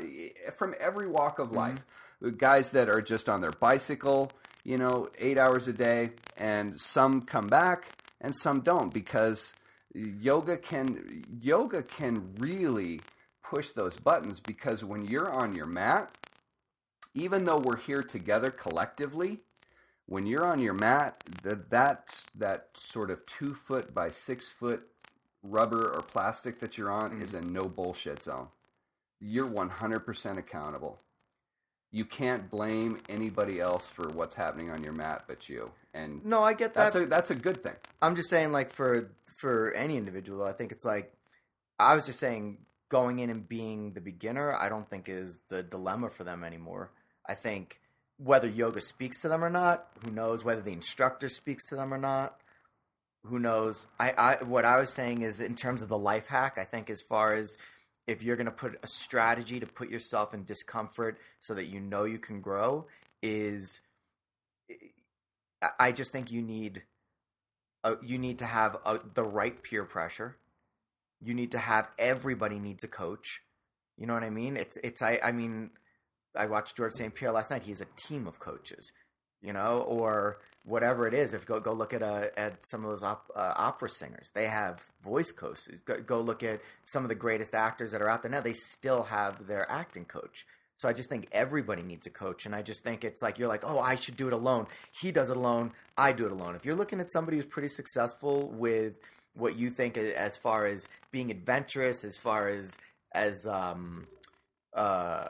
[0.56, 1.84] from every walk of life.
[2.38, 4.30] Guys that are just on their bicycle,
[4.64, 7.88] you know, eight hours a day, and some come back
[8.20, 9.52] and some don't because
[9.94, 13.00] yoga can yoga can really
[13.42, 16.10] push those buttons because when you're on your mat,
[17.12, 19.40] even though we're here together collectively,
[20.06, 24.88] when you're on your mat, that that that sort of two foot by six foot
[25.42, 27.22] rubber or plastic that you're on mm-hmm.
[27.22, 28.48] is a no bullshit zone.
[29.20, 31.00] You're 100% accountable.
[31.94, 35.70] You can't blame anybody else for what's happening on your mat but you.
[35.94, 36.92] And No, I get that.
[36.92, 37.76] that's a that's a good thing.
[38.02, 41.12] I'm just saying, like for for any individual, I think it's like
[41.78, 45.62] I was just saying, going in and being the beginner, I don't think is the
[45.62, 46.90] dilemma for them anymore.
[47.28, 47.80] I think
[48.18, 50.42] whether yoga speaks to them or not, who knows?
[50.44, 52.40] Whether the instructor speaks to them or not,
[53.24, 53.86] who knows?
[54.00, 56.58] I, I what I was saying is in terms of the life hack.
[56.58, 57.56] I think as far as
[58.06, 61.80] if you're going to put a strategy to put yourself in discomfort so that you
[61.80, 62.86] know you can grow
[63.22, 63.80] is
[65.78, 66.82] I- just think you need
[67.82, 70.36] uh, you need to have a, the right peer pressure.
[71.22, 73.42] You need to have everybody needs a coach.
[73.98, 74.56] You know what I mean?
[74.56, 75.70] It's it's I I mean,
[76.34, 77.14] I watched George St.
[77.14, 77.62] Pierre last night.
[77.62, 78.90] He has a team of coaches,
[79.44, 81.34] you know, or whatever it is.
[81.34, 84.46] If go go look at uh, at some of those op, uh, opera singers, they
[84.46, 85.80] have voice coaches.
[85.84, 88.40] Go, go look at some of the greatest actors that are out there now.
[88.40, 90.46] They still have their acting coach.
[90.76, 93.48] So I just think everybody needs a coach, and I just think it's like you're
[93.48, 94.66] like, oh, I should do it alone.
[94.90, 95.72] He does it alone.
[95.96, 96.56] I do it alone.
[96.56, 98.98] If you're looking at somebody who's pretty successful with
[99.34, 102.76] what you think as far as being adventurous, as far as
[103.12, 104.06] as um
[104.72, 105.28] uh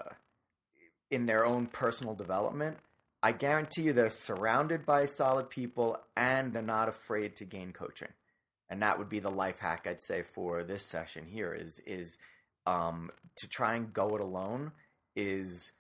[1.10, 2.78] in their own personal development,
[3.24, 8.10] I guarantee you they're surrounded by solid people and they're not afraid to gain coaching.
[8.68, 12.18] And that would be the life hack I'd say for this session here is is
[12.66, 14.72] um to try and go it alone
[15.16, 15.72] is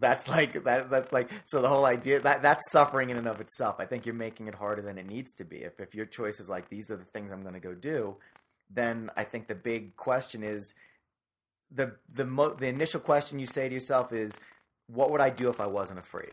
[0.00, 3.40] that's like that that's like so the whole idea that that's suffering in and of
[3.40, 3.76] itself.
[3.78, 5.58] I think you're making it harder than it needs to be.
[5.58, 8.16] If if your choice is like these are the things I'm going to go do,
[8.68, 10.74] then I think the big question is
[11.70, 14.32] the the mo- the initial question you say to yourself is
[14.88, 16.32] what would I do if I wasn't afraid?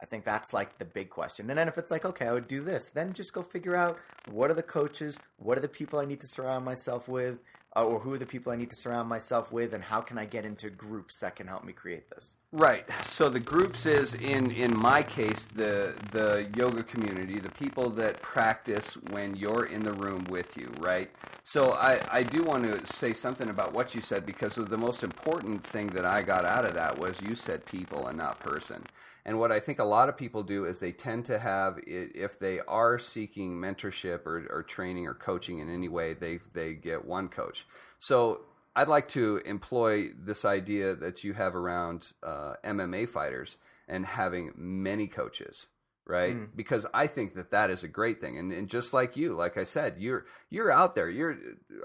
[0.00, 1.48] I think that's like the big question.
[1.48, 3.98] And then if it's like, okay, I would do this, then just go figure out
[4.30, 7.40] what are the coaches, what are the people I need to surround myself with,
[7.76, 10.16] uh, or who are the people I need to surround myself with, and how can
[10.16, 12.36] I get into groups that can help me create this?
[12.52, 12.86] Right.
[13.04, 18.22] So the groups is in in my case the the yoga community, the people that
[18.22, 21.10] practice when you're in the room with you, right?
[21.44, 25.04] So I I do want to say something about what you said because the most
[25.04, 28.84] important thing that I got out of that was you said people and not person.
[29.26, 32.38] And what I think a lot of people do is they tend to have, if
[32.38, 37.04] they are seeking mentorship or, or training or coaching in any way, they they get
[37.04, 37.66] one coach.
[37.98, 38.42] So
[38.76, 43.56] I'd like to employ this idea that you have around uh, MMA fighters
[43.88, 45.66] and having many coaches,
[46.06, 46.36] right?
[46.36, 46.48] Mm.
[46.54, 48.38] Because I think that that is a great thing.
[48.38, 51.10] And, and just like you, like I said, you're you're out there.
[51.10, 51.36] You're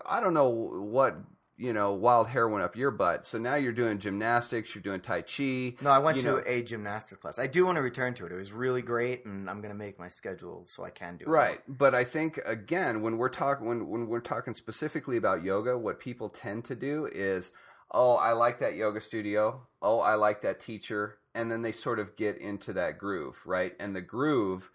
[0.06, 1.18] I don't know what
[1.62, 3.28] you know, wild hair went up your butt.
[3.28, 5.76] So now you're doing gymnastics, you're doing Tai Chi.
[5.80, 6.42] No, I went to know.
[6.44, 7.38] a gymnastics class.
[7.38, 8.32] I do want to return to it.
[8.32, 11.26] It was really great, and I'm going to make my schedule so I can do
[11.26, 11.30] it.
[11.30, 15.78] Right, but I think again, when we're talking when when we're talking specifically about yoga,
[15.78, 17.52] what people tend to do is,
[17.92, 19.62] oh, I like that yoga studio.
[19.84, 23.74] Oh, I like that teacher, and then they sort of get into that groove, right?
[23.80, 24.72] And the groove,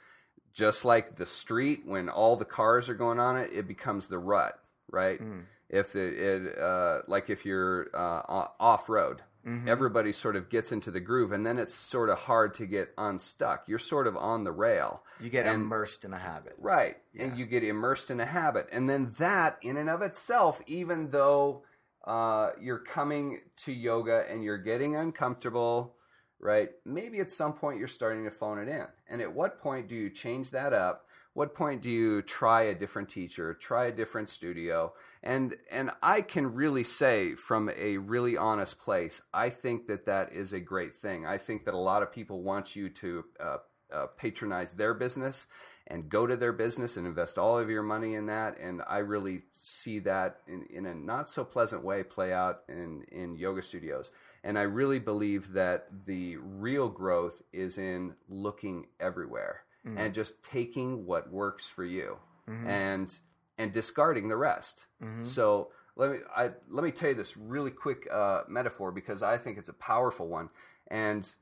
[0.55, 4.19] just like the street, when all the cars are going on it, it becomes the
[4.19, 4.57] rut,
[4.89, 5.21] right?
[5.21, 9.69] Mm if it, it uh, like if you're uh, off road mm-hmm.
[9.69, 12.93] everybody sort of gets into the groove and then it's sort of hard to get
[12.99, 13.65] unstuck.
[13.67, 15.03] You're sort of on the rail.
[15.21, 16.55] You get and, immersed in a habit.
[16.59, 16.97] Right.
[17.15, 17.25] Yeah.
[17.25, 18.69] and you get immersed in a habit.
[18.73, 21.63] And then that in and of itself even though
[22.05, 25.95] uh, you're coming to yoga and you're getting uncomfortable
[26.39, 28.87] right maybe at some point you're starting to phone it in.
[29.09, 31.06] And at what point do you change that up
[31.37, 34.95] what point do you try a different teacher, try a different studio?
[35.23, 40.33] And and I can really say from a really honest place, I think that that
[40.33, 41.27] is a great thing.
[41.27, 43.57] I think that a lot of people want you to uh,
[43.93, 45.47] uh, patronize their business
[45.89, 48.59] and go to their business and invest all of your money in that.
[48.59, 53.05] And I really see that in, in a not so pleasant way play out in,
[53.13, 54.11] in yoga studios.
[54.43, 59.99] And I really believe that the real growth is in looking everywhere mm-hmm.
[59.99, 62.19] and just taking what works for you
[62.49, 62.67] mm-hmm.
[62.67, 63.19] and
[63.59, 64.87] and discarding the rest.
[65.03, 65.25] Mm-hmm.
[65.25, 69.39] So let me I, let me tell you this really quick uh, metaphor because I
[69.39, 70.51] think it's a powerful one,
[70.89, 71.33] and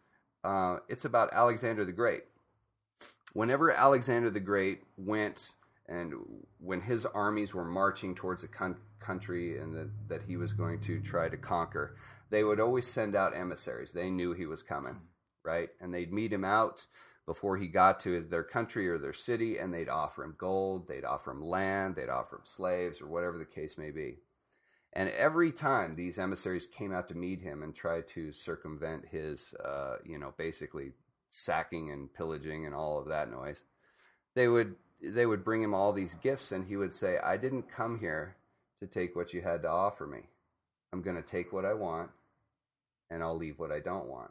[0.45, 2.25] uh, it's about Alexander the Great.
[3.33, 5.53] Whenever Alexander the Great went
[5.89, 6.15] and
[6.61, 10.81] when his armies were marching towards a con- country and the, that he was going
[10.81, 11.97] to try to conquer,
[12.31, 13.93] they would always send out emissaries.
[13.93, 15.01] They knew he was coming,
[15.43, 15.69] right?
[15.81, 16.87] And they'd meet him out
[17.27, 21.05] before he got to their country or their city, and they'd offer him gold, they'd
[21.05, 24.19] offer him land, they'd offer him slaves, or whatever the case may be.
[24.93, 29.55] And every time these emissaries came out to meet him and tried to circumvent his,
[29.55, 30.93] uh, you know, basically
[31.31, 33.63] sacking and pillaging and all of that noise,
[34.35, 37.71] they would they would bring him all these gifts, and he would say, "I didn't
[37.71, 38.37] come here
[38.81, 40.29] to take what you had to offer me.
[40.93, 42.11] I'm going to take what I want,
[43.11, 44.31] and I'll leave what I don't want."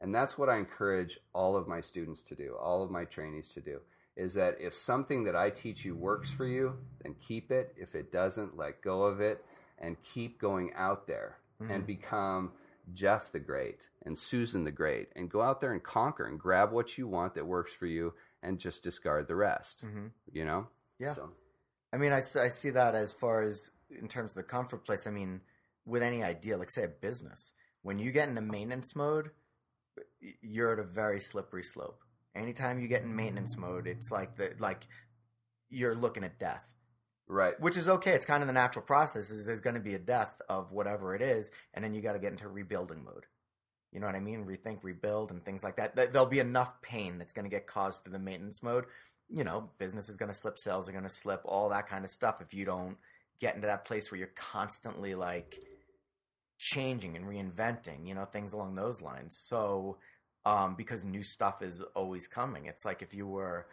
[0.00, 3.52] And that's what I encourage all of my students to do, all of my trainees
[3.54, 3.80] to do,
[4.16, 7.74] is that if something that I teach you works for you, then keep it.
[7.76, 9.44] If it doesn't, let go of it
[9.78, 11.72] and keep going out there mm-hmm.
[11.72, 12.52] and become
[12.92, 16.72] Jeff the Great and Susan the Great and go out there and conquer and grab
[16.72, 19.84] what you want that works for you and just discard the rest.
[19.84, 20.06] Mm-hmm.
[20.30, 20.66] You know?
[20.98, 21.12] Yeah.
[21.12, 21.30] So.
[21.92, 25.06] I mean, I, I see that as far as in terms of the comfort place.
[25.06, 25.40] I mean,
[25.86, 29.30] with any idea, like say a business, when you get into maintenance mode–
[30.42, 32.00] you're at a very slippery slope.
[32.34, 34.86] Anytime you get in maintenance mode, it's like the like
[35.68, 36.74] you're looking at death.
[37.28, 37.58] Right.
[37.58, 38.12] Which is okay.
[38.12, 39.30] It's kind of the natural process.
[39.30, 42.12] Is there's going to be a death of whatever it is, and then you got
[42.12, 43.24] to get into rebuilding mode.
[43.92, 44.44] You know what I mean?
[44.44, 45.96] Rethink, rebuild, and things like that.
[45.96, 48.84] There'll be enough pain that's going to get caused through the maintenance mode.
[49.28, 52.04] You know, business is going to slip, sales are going to slip, all that kind
[52.04, 52.40] of stuff.
[52.40, 52.98] If you don't
[53.40, 55.58] get into that place where you're constantly like
[56.58, 59.36] changing and reinventing, you know, things along those lines.
[59.38, 59.98] So,
[60.44, 62.66] um, because new stuff is always coming.
[62.66, 63.66] It's like if you were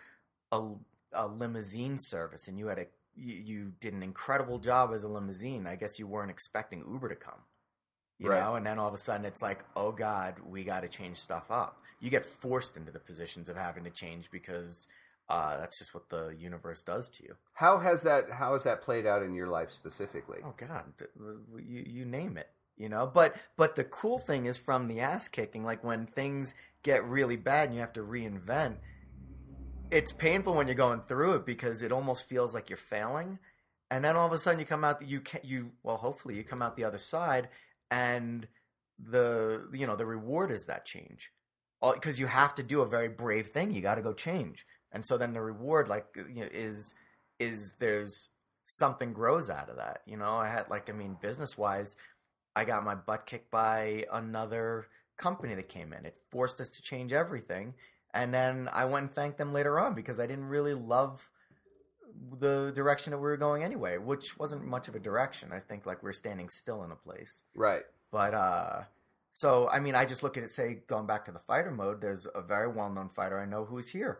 [0.51, 0.69] a,
[1.13, 2.85] a limousine service and you had a
[3.15, 5.67] you, you, did an incredible job as a limousine.
[5.67, 7.41] I guess you weren't expecting Uber to come,
[8.17, 8.39] you right.
[8.39, 8.55] know.
[8.55, 11.51] And then all of a sudden, it's like, oh God, we got to change stuff
[11.51, 11.77] up.
[11.99, 14.87] You get forced into the positions of having to change because
[15.29, 17.35] uh, that's just what the universe does to you.
[17.53, 20.39] How has that How has that played out in your life specifically?
[20.43, 20.85] Oh God,
[21.55, 23.09] you you name it you know?
[23.11, 26.53] But but the cool thing is from the ass kicking like when things
[26.83, 28.77] get really bad and you have to reinvent
[29.93, 33.37] it's painful when you're going through it because it almost feels like you're failing.
[33.91, 36.43] And then all of a sudden you come out you can you well hopefully you
[36.43, 37.49] come out the other side
[37.91, 38.47] and
[38.97, 41.31] the you know the reward is that change.
[41.81, 43.71] Because you have to do a very brave thing.
[43.71, 44.65] You got to go change.
[44.91, 46.95] And so then the reward like you know, is
[47.39, 48.31] is there's
[48.65, 49.99] something grows out of that.
[50.07, 51.95] You know, I had like I mean, business wise,
[52.55, 54.87] I got my butt kicked by another
[55.17, 56.05] company that came in.
[56.05, 57.73] It forced us to change everything,
[58.13, 61.29] and then I went and thanked them later on because I didn't really love
[62.39, 65.51] the direction that we were going anyway, which wasn't much of a direction.
[65.51, 67.43] I think like we are standing still in a place.
[67.55, 67.83] Right.
[68.11, 68.83] But uh
[69.31, 72.01] so I mean I just look at it say going back to the fighter mode,
[72.01, 74.19] there's a very well-known fighter I know who's here.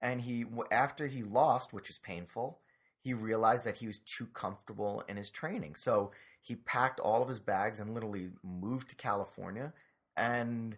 [0.00, 2.60] And he after he lost, which is painful,
[3.00, 5.74] he realized that he was too comfortable in his training.
[5.74, 6.12] So
[6.44, 9.72] he packed all of his bags and literally moved to California
[10.16, 10.76] and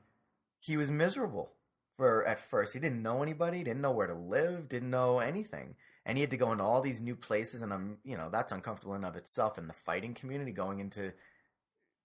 [0.60, 1.52] he was miserable
[1.96, 2.72] for at first.
[2.72, 5.74] He didn't know anybody, didn't know where to live, didn't know anything.
[6.04, 8.52] And he had to go into all these new places and i'm you know that's
[8.52, 11.12] uncomfortable in of itself in the fighting community going into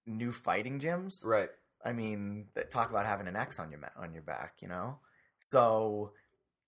[0.07, 1.23] new fighting gyms.
[1.23, 1.49] Right.
[1.85, 4.97] I mean talk about having an x on your on your back you know?
[5.37, 6.13] So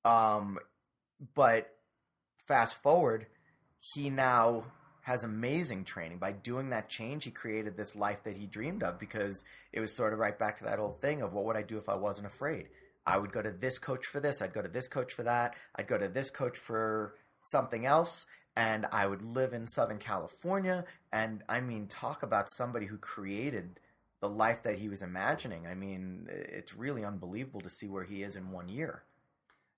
[0.05, 0.59] um
[1.33, 1.71] but
[2.47, 3.25] fast forward
[3.79, 4.65] he now
[5.03, 8.99] has amazing training by doing that change he created this life that he dreamed of
[8.99, 11.61] because it was sort of right back to that old thing of what would i
[11.61, 12.67] do if i wasn't afraid
[13.05, 14.41] I would go to this coach for this.
[14.41, 15.55] I'd go to this coach for that.
[15.75, 18.25] I'd go to this coach for something else
[18.55, 20.85] and I would live in Southern California.
[21.11, 23.79] And I mean, talk about somebody who created
[24.21, 25.67] the life that he was imagining.
[25.67, 29.03] I mean, it's really unbelievable to see where he is in one year.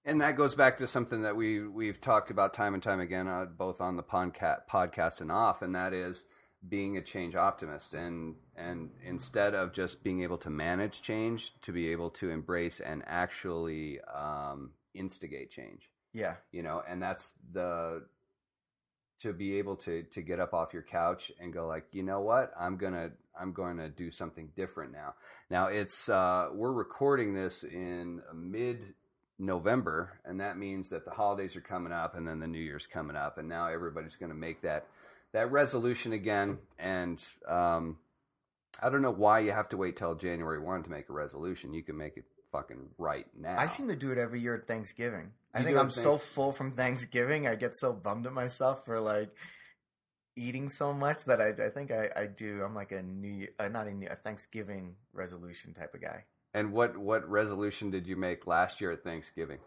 [0.06, 3.28] And that goes back to something that we we've talked about time and time again,
[3.28, 6.26] uh, both on the podcast podcast and off, and that is
[6.68, 7.96] being a change optimist.
[7.96, 12.80] And and instead of just being able to manage change, to be able to embrace
[12.80, 15.90] and actually um, instigate change.
[16.14, 16.36] Yeah.
[16.52, 18.04] You know, and that's the
[19.22, 22.22] to be able to to get up off your couch and go like, you know
[22.22, 25.16] what, I'm gonna I'm going to do something different now.
[25.50, 28.94] Now it's uh, we're recording this in mid
[29.38, 32.88] November, and that means that the holidays are coming up, and then the New Year's
[32.88, 34.88] coming up, and now everybody's going to make that
[35.34, 36.60] that resolution again.
[36.80, 37.98] And um,
[38.82, 41.74] I don't know why you have to wait till January one to make a resolution.
[41.74, 43.58] You can make it fucking right now.
[43.58, 45.32] I seem to do it every year at Thanksgiving.
[45.54, 47.48] I think I'm so full from Thanksgiving.
[47.48, 49.30] I get so bummed at myself for like
[50.36, 52.62] eating so much that I, I think I, I do.
[52.64, 56.26] I'm like a new, uh, not a, new, a Thanksgiving resolution type of guy.
[56.56, 59.60] And what what resolution did you make last year at Thanksgiving?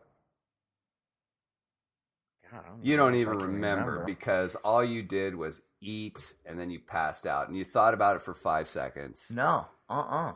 [2.50, 6.70] God, don't you don't even remember, remember because all you did was eat and then
[6.70, 9.26] you passed out and you thought about it for five seconds.
[9.30, 10.30] No, uh uh-uh.
[10.30, 10.32] uh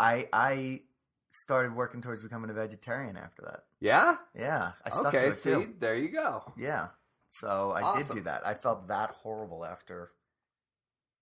[0.00, 0.80] I I
[1.30, 3.60] started working towards becoming a vegetarian after that.
[3.78, 4.16] Yeah?
[4.36, 4.72] Yeah.
[4.84, 5.74] I stuck okay, to it see, too.
[5.78, 6.52] there you go.
[6.58, 6.88] Yeah.
[7.30, 8.16] So I awesome.
[8.16, 8.44] did do that.
[8.44, 10.10] I felt that horrible after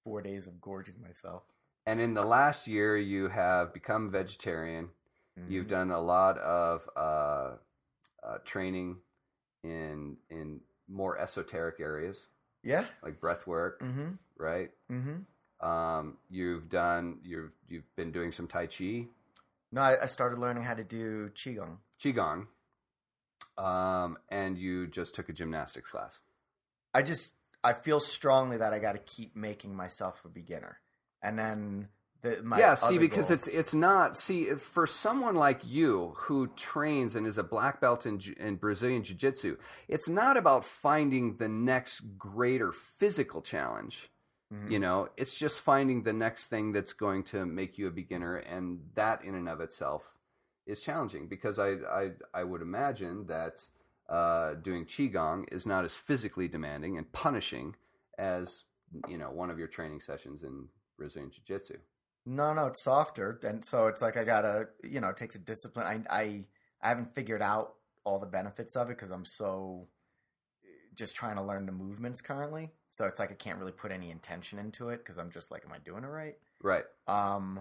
[0.05, 1.43] four days of gorging myself.
[1.89, 4.91] And in the last year, you have become vegetarian.
[5.41, 5.51] Mm-hmm.
[5.51, 7.53] You've done a lot of uh,
[8.23, 8.99] uh, training
[9.65, 12.27] in in more esoteric areas.
[12.63, 14.11] Yeah, like breath work, mm-hmm.
[14.37, 14.71] right?
[14.93, 15.67] Mm-hmm.
[15.67, 19.07] Um, you've done you've you've been doing some tai chi.
[19.73, 21.79] No, I, I started learning how to do qigong.
[21.99, 22.49] Qigong.
[23.57, 26.21] Um, and you just took a gymnastics class.
[26.93, 27.33] I just
[27.65, 30.81] I feel strongly that I got to keep making myself a beginner,
[31.23, 31.89] and then
[32.23, 32.75] the, yeah.
[32.75, 37.39] See, because goal, it's it's not see for someone like you who trains and is
[37.39, 39.57] a black belt in, in Brazilian Jiu Jitsu,
[39.87, 44.11] it's not about finding the next greater physical challenge
[44.53, 44.73] Mm-hmm.
[44.73, 48.37] You know, it's just finding the next thing that's going to make you a beginner,
[48.37, 50.19] and that in and of itself
[50.67, 53.61] is challenging because I I, I would imagine that
[54.09, 57.77] uh, doing qigong is not as physically demanding and punishing
[58.19, 58.65] as
[59.07, 60.69] you know one of your training sessions in
[60.99, 61.79] Brazilian Jiu Jitsu.
[62.27, 65.39] No, no, it's softer, and so it's like I gotta, you know, it takes a
[65.39, 65.87] discipline.
[65.87, 66.45] I I,
[66.83, 67.75] I haven't figured out
[68.05, 69.89] all the benefits of it because I'm so
[70.95, 72.71] just trying to learn the movements currently.
[72.91, 75.63] So it's like I can't really put any intention into it because I'm just like,
[75.65, 76.37] am I doing it right?
[76.61, 76.85] Right.
[77.07, 77.61] Um,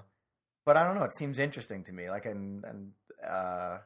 [0.65, 1.03] but I don't know.
[1.03, 2.09] It seems interesting to me.
[2.09, 2.91] Like, and and
[3.25, 3.77] uh,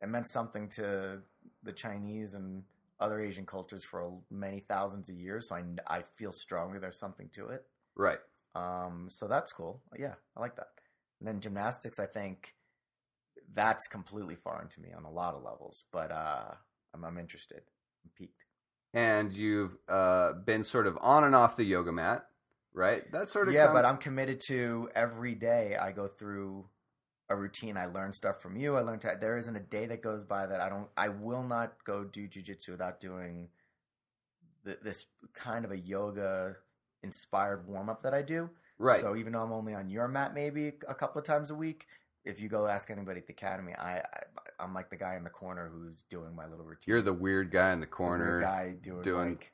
[0.00, 1.20] it meant something to
[1.62, 2.64] the Chinese and
[2.98, 5.48] other Asian cultures for many thousands of years.
[5.48, 7.64] So I I feel strongly there's something to it.
[7.94, 8.18] Right.
[8.54, 9.08] Um.
[9.10, 9.80] So that's cool.
[9.98, 10.68] Yeah, I like that.
[11.18, 12.54] And then gymnastics, I think
[13.52, 15.84] that's completely foreign to me on a lot of levels.
[15.92, 16.54] But uh,
[16.94, 17.62] I'm I'm interested.
[18.04, 18.44] I'm piqued
[18.92, 22.26] and you've uh, been sort of on and off the yoga mat,
[22.72, 23.10] right?
[23.12, 23.72] That sort of yeah.
[23.72, 25.76] but I'm committed to every day.
[25.80, 26.66] I go through
[27.28, 27.76] a routine.
[27.76, 28.76] I learn stuff from you.
[28.76, 30.88] I learn to, there isn't a day that goes by that I don't.
[30.96, 33.48] I will not go do jujitsu without doing
[34.64, 36.56] the, this kind of a yoga
[37.02, 38.50] inspired warm up that I do.
[38.78, 39.00] Right.
[39.00, 41.86] So even though I'm only on your mat maybe a couple of times a week,
[42.24, 43.98] if you go ask anybody at the academy, I,
[44.58, 46.84] I am like the guy in the corner who's doing my little routine.
[46.86, 49.52] You're the weird guy in the corner, the guy doing, doing like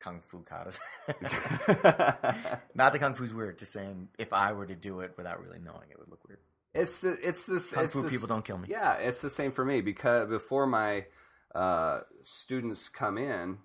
[0.00, 0.78] kung fu katas.
[2.74, 3.58] Not the kung fu's weird.
[3.58, 6.40] Just saying, if I were to do it without really knowing, it would look weird.
[6.74, 8.68] It's the, it's this Kung it's fu this- people don't kill me.
[8.70, 11.06] Yeah, it's the same for me because before my
[11.54, 13.58] uh, students come in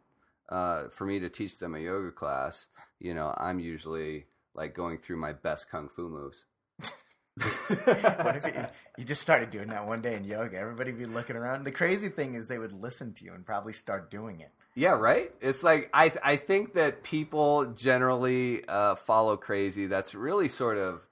[0.50, 2.68] uh, for me to teach them a yoga class,
[3.02, 6.46] you know, I'm usually like going through my best kung fu moves.
[7.38, 8.66] what if you,
[8.98, 10.58] you just started doing that one day in yoga?
[10.58, 11.64] Everybody would be looking around.
[11.64, 14.52] The crazy thing is they would listen to you and probably start doing it.
[14.76, 15.32] Yeah, right.
[15.42, 19.88] It's like I I think that people generally uh, follow crazy.
[19.88, 21.08] That's really sort of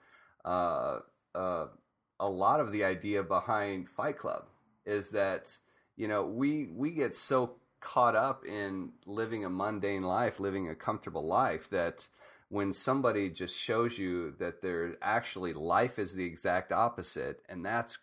[0.45, 0.99] uh,
[1.35, 1.65] uh,
[2.19, 4.45] a lot of the idea behind Fight Club
[4.85, 5.57] is that
[5.97, 10.75] you know we we get so caught up in living a mundane life, living a
[10.75, 12.07] comfortable life that
[12.49, 17.95] when somebody just shows you that there actually life is the exact opposite and that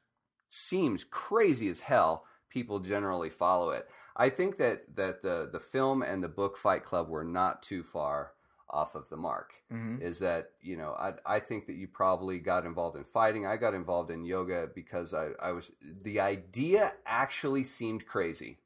[0.48, 3.88] seems crazy as hell, people generally follow it.
[4.16, 7.82] I think that that the the film and the book Fight Club were not too
[7.82, 8.32] far
[8.70, 9.52] off of the mark.
[9.70, 10.00] Mhm.
[10.00, 13.46] Is that you know I I think that you probably got involved in fighting.
[13.46, 18.58] I got involved in yoga because I I was the idea actually seemed crazy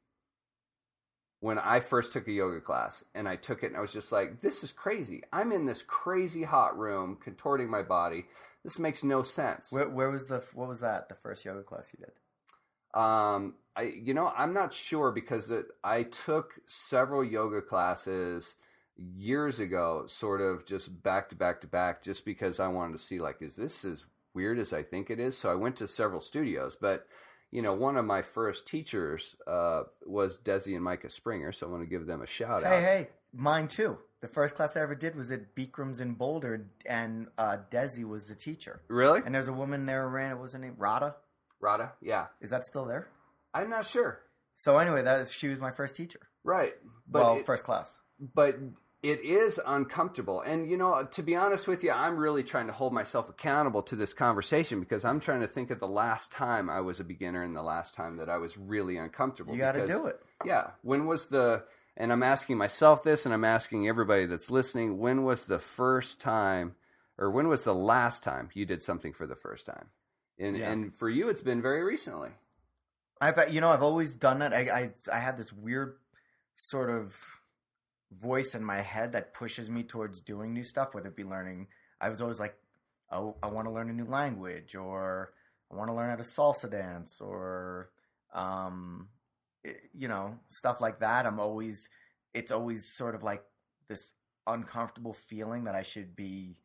[1.41, 4.11] when I first took a yoga class and I took it and I was just
[4.11, 5.23] like, this is crazy.
[5.33, 8.25] I'm in this crazy hot room contorting my body.
[8.63, 9.71] This makes no sense.
[9.71, 11.09] Where, where was the what was that?
[11.09, 12.99] The first yoga class you did?
[12.99, 18.55] Um, I you know I'm not sure because it, I took several yoga classes
[18.95, 22.99] years ago, sort of just back to back to back, just because I wanted to
[22.99, 25.35] see like, is this as weird as I think it is?
[25.35, 27.07] So I went to several studios, but
[27.51, 31.69] you know, one of my first teachers uh, was Desi and Micah Springer, so I
[31.69, 32.71] want to give them a shout out.
[32.73, 33.97] Hey, hey, mine too.
[34.21, 38.27] The first class I ever did was at Bikram's in Boulder, and uh, Desi was
[38.27, 38.81] the teacher.
[38.87, 40.31] Really, And there's a woman there who ran.
[40.35, 40.75] What was her name?
[40.77, 41.15] Rada.
[41.59, 41.93] Rada?
[42.01, 43.07] Yeah, Is that still there?
[43.53, 44.21] I'm not sure.
[44.57, 46.19] So anyway, that she was my first teacher.
[46.43, 46.73] Right,
[47.07, 47.99] but well, it- first class.
[48.33, 48.57] but
[49.03, 50.41] it is uncomfortable.
[50.41, 53.81] And you know, to be honest with you, I'm really trying to hold myself accountable
[53.83, 57.03] to this conversation because I'm trying to think of the last time I was a
[57.03, 59.53] beginner and the last time that I was really uncomfortable.
[59.53, 60.21] You got to do it.
[60.45, 60.71] Yeah.
[60.83, 61.63] When was the
[61.97, 66.21] and I'm asking myself this and I'm asking everybody that's listening, when was the first
[66.21, 66.75] time
[67.17, 69.87] or when was the last time you did something for the first time?
[70.39, 70.71] And Yeah.
[70.71, 72.29] and for you it's been very recently.
[73.19, 74.53] I've you know I've always done that.
[74.53, 75.97] I I, I had this weird
[76.55, 77.17] sort of
[78.11, 81.67] voice in my head that pushes me towards doing new stuff, whether it be learning.
[81.99, 82.55] I was always like,
[83.11, 85.33] oh, I want to learn a new language, or
[85.71, 87.91] I want to learn how to salsa dance, or
[88.33, 89.09] um,
[89.65, 91.25] i- you know, stuff like that.
[91.25, 91.89] I'm always,
[92.33, 93.43] it's always sort of like
[93.87, 94.13] this
[94.47, 96.57] uncomfortable feeling that I should be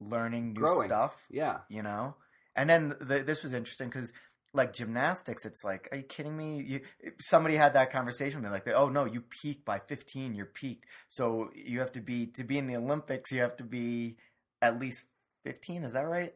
[0.00, 0.88] learning new Growing.
[0.88, 1.58] stuff Yeah.
[1.68, 2.14] you know
[2.56, 4.12] and then the, this was interesting because
[4.54, 6.62] like gymnastics it's like are you kidding me?
[6.62, 6.80] You
[7.20, 10.86] somebody had that conversation with me like oh no you peak by 15 you're peaked.
[11.08, 14.16] So you have to be to be in the olympics you have to be
[14.62, 15.04] at least
[15.44, 16.32] 15 is that right?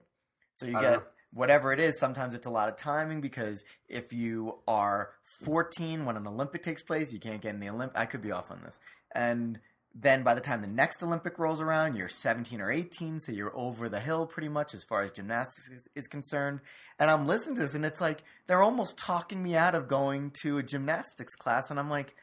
[0.55, 1.03] So you I get
[1.33, 5.11] whatever it is sometimes it's a lot of timing because if you are
[5.45, 8.33] 14 when an olympic takes place you can't get in the olympic i could be
[8.33, 8.79] off on this.
[9.15, 9.61] And
[10.01, 13.57] then by the time the next Olympic rolls around, you're 17 or 18, so you're
[13.57, 16.61] over the hill pretty much as far as gymnastics is, is concerned.
[17.01, 20.31] And I'm listening to this, and it's like they're almost talking me out of going
[20.43, 22.15] to a gymnastics class, and I'm like,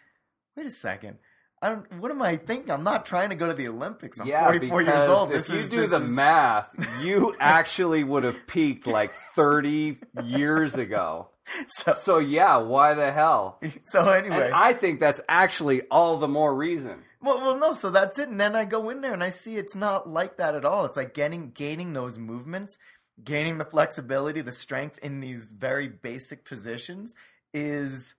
[0.56, 1.18] wait a second.
[1.62, 2.70] I don't, what am I thinking?
[2.70, 4.20] I'm not trying to go to the Olympics.
[4.20, 5.32] I'm yeah, 44 years old.
[5.32, 6.70] If This you is, do the is- math,
[7.02, 11.30] you actually would have peaked like 30 years ago.
[11.68, 13.60] So, So yeah, why the hell?
[13.86, 17.04] so anyway, And I think that's actually all the more reason.
[17.26, 17.74] Well, well, no.
[17.74, 18.30] So that's it.
[18.30, 20.86] And then I go in there and I see it's not like that at all.
[20.86, 22.78] It's like getting, gaining those movements,
[23.24, 27.16] gaining the flexibility, the strength in these very basic positions
[27.52, 28.14] is,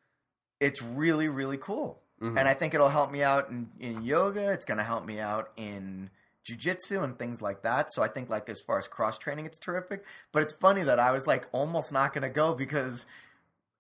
[0.61, 2.03] it's really, really cool.
[2.21, 2.39] Mhm.
[2.39, 4.51] And I think it'll help me out in, in yoga.
[4.53, 6.11] It's going to help me out in
[6.45, 7.93] jujitsu and things like that.
[7.93, 10.05] So I think like as far as cross training, it's terrific.
[10.33, 13.07] But it's funny that I was like almost not going to go because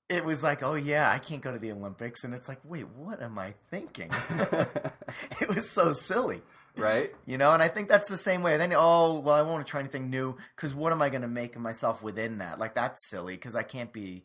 [0.08, 2.88] it was like, oh yeah, I can't go to the Olympics, and it's like, wait,
[2.88, 4.10] what am I thinking?
[5.40, 6.42] it was so silly,
[6.76, 7.12] right?
[7.26, 7.52] you know.
[7.52, 8.56] And I think that's the same way.
[8.56, 11.28] Then, oh well, I want to try anything new because what am I going to
[11.28, 12.58] make of myself within that?
[12.58, 14.22] Like that's silly because I can't be,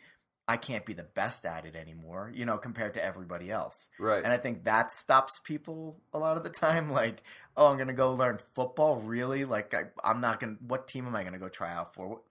[0.48, 3.90] I can't be the best at it anymore, you know, compared to everybody else.
[4.00, 4.24] Right.
[4.24, 6.92] And I think that stops people a lot of the time.
[7.02, 7.24] Like,
[7.58, 8.98] oh, I'm going to go learn football.
[8.98, 9.46] Really?
[9.46, 10.58] Like, I, I'm not going.
[10.58, 12.22] to What team am I going to go try out for?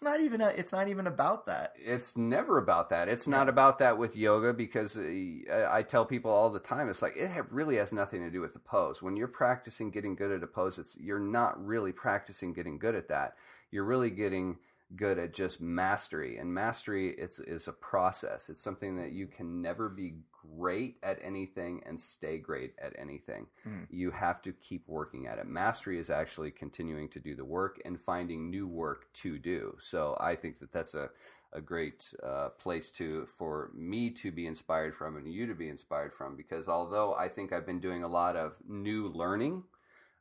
[0.00, 0.40] It's not even.
[0.40, 1.74] A, it's not even about that.
[1.76, 3.10] it's never about that.
[3.10, 6.88] It's not about that with yoga because uh, I tell people all the time.
[6.88, 9.02] It's like it really has nothing to do with the pose.
[9.02, 12.94] When you're practicing getting good at a pose, it's you're not really practicing getting good
[12.94, 13.34] at that.
[13.70, 14.56] You're really getting
[14.96, 16.38] good at just mastery.
[16.38, 18.48] And mastery it's is a process.
[18.48, 20.14] It's something that you can never be
[20.58, 23.46] great at anything and stay great at anything.
[23.66, 23.86] Mm.
[23.90, 25.46] You have to keep working at it.
[25.46, 29.76] Mastery is actually continuing to do the work and finding new work to do.
[29.78, 31.10] So I think that that's a
[31.52, 35.68] a great uh, place to for me to be inspired from and you to be
[35.68, 39.64] inspired from because although I think I've been doing a lot of new learning,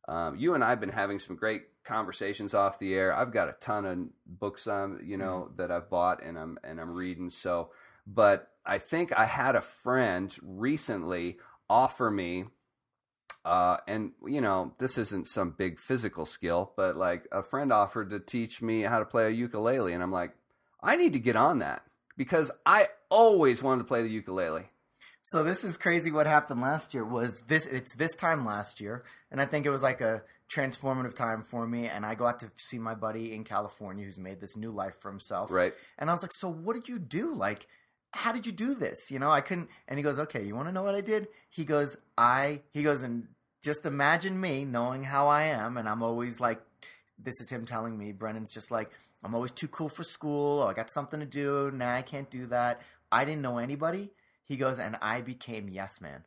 [0.10, 3.16] um, you and I've been having some great conversations off the air.
[3.16, 6.82] I've got a ton of books, um, you know, that I've bought and I'm and
[6.82, 7.30] I'm reading.
[7.30, 7.70] So,
[8.06, 11.38] but I think I had a friend recently
[11.70, 12.46] offer me
[13.46, 18.10] uh, and you know, this isn't some big physical skill, but like a friend offered
[18.10, 20.36] to teach me how to play a ukulele, and I'm like,
[20.82, 21.84] I need to get on that
[22.18, 24.70] because I always wanted to play the ukulele.
[25.22, 26.12] So this is crazy.
[26.12, 27.66] What happened last year was this.
[27.66, 31.68] It's this time last year, and I think it was like a transformative time for
[31.68, 31.88] me.
[31.88, 35.10] And I got to see my buddy in California who's made this new life for
[35.10, 35.52] himself.
[35.52, 35.74] Right.
[35.98, 37.34] And I was like, "So what did you do?
[37.34, 37.68] Like,
[38.14, 39.12] how did you do this?
[39.12, 41.28] You know, I couldn't." And he goes, "Okay, you want to know what I did?"
[41.50, 43.28] He goes, "I." He goes, and
[43.62, 46.62] just imagine me knowing how I am, and I'm always like,
[47.18, 48.92] "This is him telling me." Brennan's just like,
[49.24, 50.64] "I'm always too cool for school.
[50.64, 51.70] Oh, I got something to do.
[51.72, 54.12] Nah, I can't do that." I didn't know anybody.
[54.44, 56.26] He goes, and I became yes man.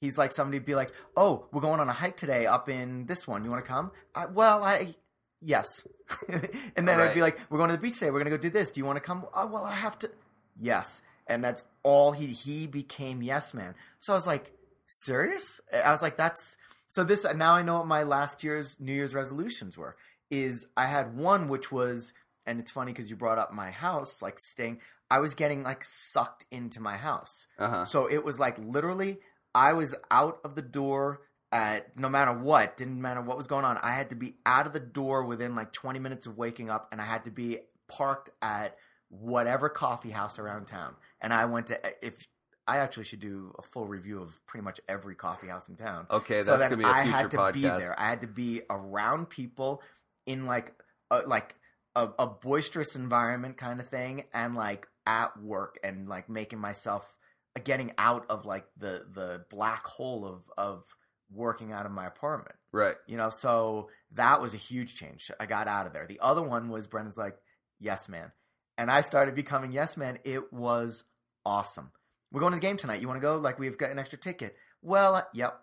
[0.00, 3.28] He's like somebody be like, "Oh, we're going on a hike today up in this
[3.28, 3.44] one.
[3.44, 4.94] You want to come?" I, well, I
[5.42, 5.86] yes.
[6.76, 8.10] and then I'd be like, "We're going to the beach today.
[8.10, 8.70] We're going to go do this.
[8.70, 10.10] Do you want to come?" Oh, well, I have to.
[10.58, 13.74] Yes, and that's all he he became yes man.
[13.98, 14.52] So I was like,
[14.86, 16.56] "Serious?" I was like, "That's
[16.88, 19.96] so." This now I know what my last year's New Year's resolutions were.
[20.30, 22.14] Is I had one which was,
[22.46, 24.80] and it's funny because you brought up my house, like staying.
[25.10, 27.48] I was getting like sucked into my house.
[27.58, 27.84] Uh huh.
[27.84, 29.18] So it was like literally,
[29.54, 31.22] I was out of the door
[31.52, 33.76] at no matter what, didn't matter what was going on.
[33.78, 36.88] I had to be out of the door within like 20 minutes of waking up,
[36.92, 38.76] and I had to be parked at
[39.08, 40.94] whatever coffee house around town.
[41.20, 42.28] And I went to eh, if
[42.66, 46.06] I actually should do a full review of pretty much every coffee house in town.
[46.10, 47.52] Okay, so that's gonna be a future I had to podcast.
[47.54, 47.98] be there.
[47.98, 49.82] I had to be around people
[50.26, 50.72] in like
[51.10, 51.56] a, like
[51.96, 57.16] a, a boisterous environment kind of thing, and like at work and like making myself
[57.64, 60.84] getting out of like the the black hole of of
[61.32, 62.56] working out of my apartment.
[62.72, 62.96] Right.
[63.06, 65.30] You know, so that was a huge change.
[65.38, 66.06] I got out of there.
[66.06, 67.36] The other one was Brennan's like,
[67.78, 68.32] yes, man.
[68.76, 70.18] And I started becoming yes, man.
[70.24, 71.04] It was
[71.44, 71.92] awesome.
[72.32, 73.00] We're going to the game tonight.
[73.00, 73.36] You want to go?
[73.36, 74.56] Like, we've got an extra ticket.
[74.82, 75.60] Well, uh, yep.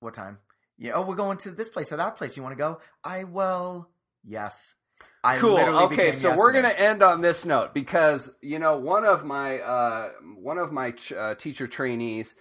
[0.00, 0.38] What time?
[0.78, 0.92] Yeah.
[0.94, 2.36] Oh, we're going to this place or that place.
[2.36, 2.80] You want to go?
[3.04, 3.90] I, well,
[4.24, 4.76] yes.
[5.24, 5.58] I cool.
[5.58, 6.62] Okay, so yes we're man.
[6.62, 10.92] gonna end on this note because you know one of my uh, one of my
[10.92, 12.34] ch- uh, teacher trainees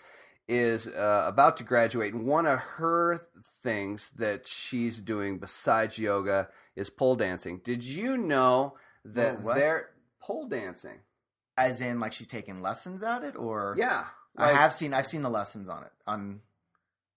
[0.48, 3.28] is uh, about to graduate, and one of her
[3.64, 7.60] things that she's doing besides yoga is pole dancing.
[7.64, 9.90] Did you know that Whoa, they're
[10.22, 11.00] pole dancing?
[11.58, 14.06] As in, like, she's taking lessons at it, or Yeah,
[14.38, 14.94] I have seen.
[14.94, 15.92] I've seen the lessons on it.
[16.06, 16.42] On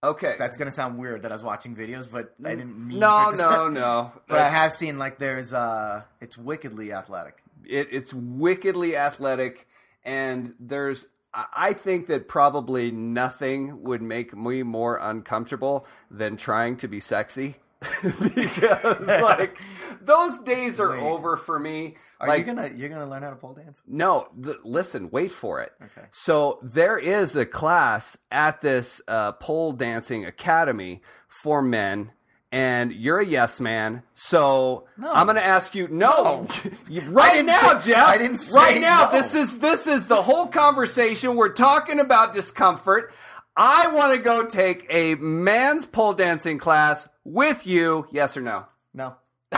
[0.03, 2.99] Okay, that's gonna sound weird that I was watching videos, but I didn't mean.
[2.99, 4.13] no, no, no.
[4.29, 7.43] But I have seen like there's uh, it's wickedly athletic.
[7.67, 9.67] it, it's wickedly athletic
[10.05, 16.89] and there's I think that probably nothing would make me more uncomfortable than trying to
[16.89, 17.57] be sexy
[18.35, 19.57] because like
[20.03, 21.01] those days are Wait.
[21.01, 23.81] over for me Are like you gonna you're gonna learn how to pole dance?
[23.87, 26.07] no th- listen wait for it Okay.
[26.11, 32.13] so there is a class at this uh, pole dancing academy for men
[32.53, 35.11] and you're a yes man so No.
[35.13, 36.47] i'm gonna ask you no,
[36.89, 37.01] No.
[37.09, 39.13] Right now say- jeff I didn't right now no.
[39.13, 43.15] this is this is the whole conversation we're talking about discomfort
[43.57, 48.67] i want to go take a man's pole dancing class with you yes or no
[48.95, 49.17] No.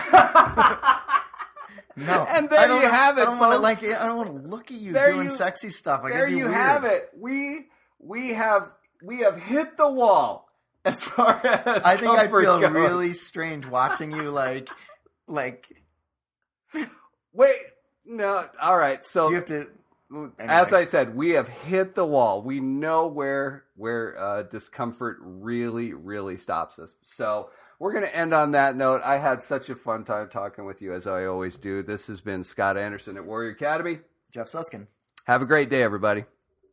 [1.97, 2.27] no.
[2.29, 3.83] And there you have it, I don't wanna, folks.
[3.83, 6.03] like I don't want to look at you There doing you- sexy stuff.
[6.03, 7.11] Like, there you have it.
[7.19, 7.69] We
[7.99, 8.73] we have
[9.03, 10.49] we have hit the wall
[10.85, 12.71] as far as I think I comfort feel goes.
[12.73, 14.69] really strange watching you like
[15.29, 15.67] like
[17.33, 17.57] wait.
[18.05, 19.05] No, all right.
[19.05, 19.69] So do you have to
[20.39, 20.73] as.
[20.73, 22.43] I said, we have hit the wall.
[22.43, 26.95] We know where where uh, discomfort really really stops us.
[27.03, 29.03] So we're going to end on that note.
[29.05, 31.83] I had such a fun time talking with you as I always do.
[31.83, 34.01] This has been Scott Anderson at Warrior Academy.
[34.33, 34.87] Jeff Suskin.
[35.27, 36.25] Have a great day, everybody.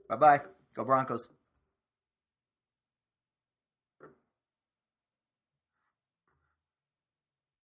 [0.09, 0.41] Bye bye.
[0.75, 1.27] Go Broncos.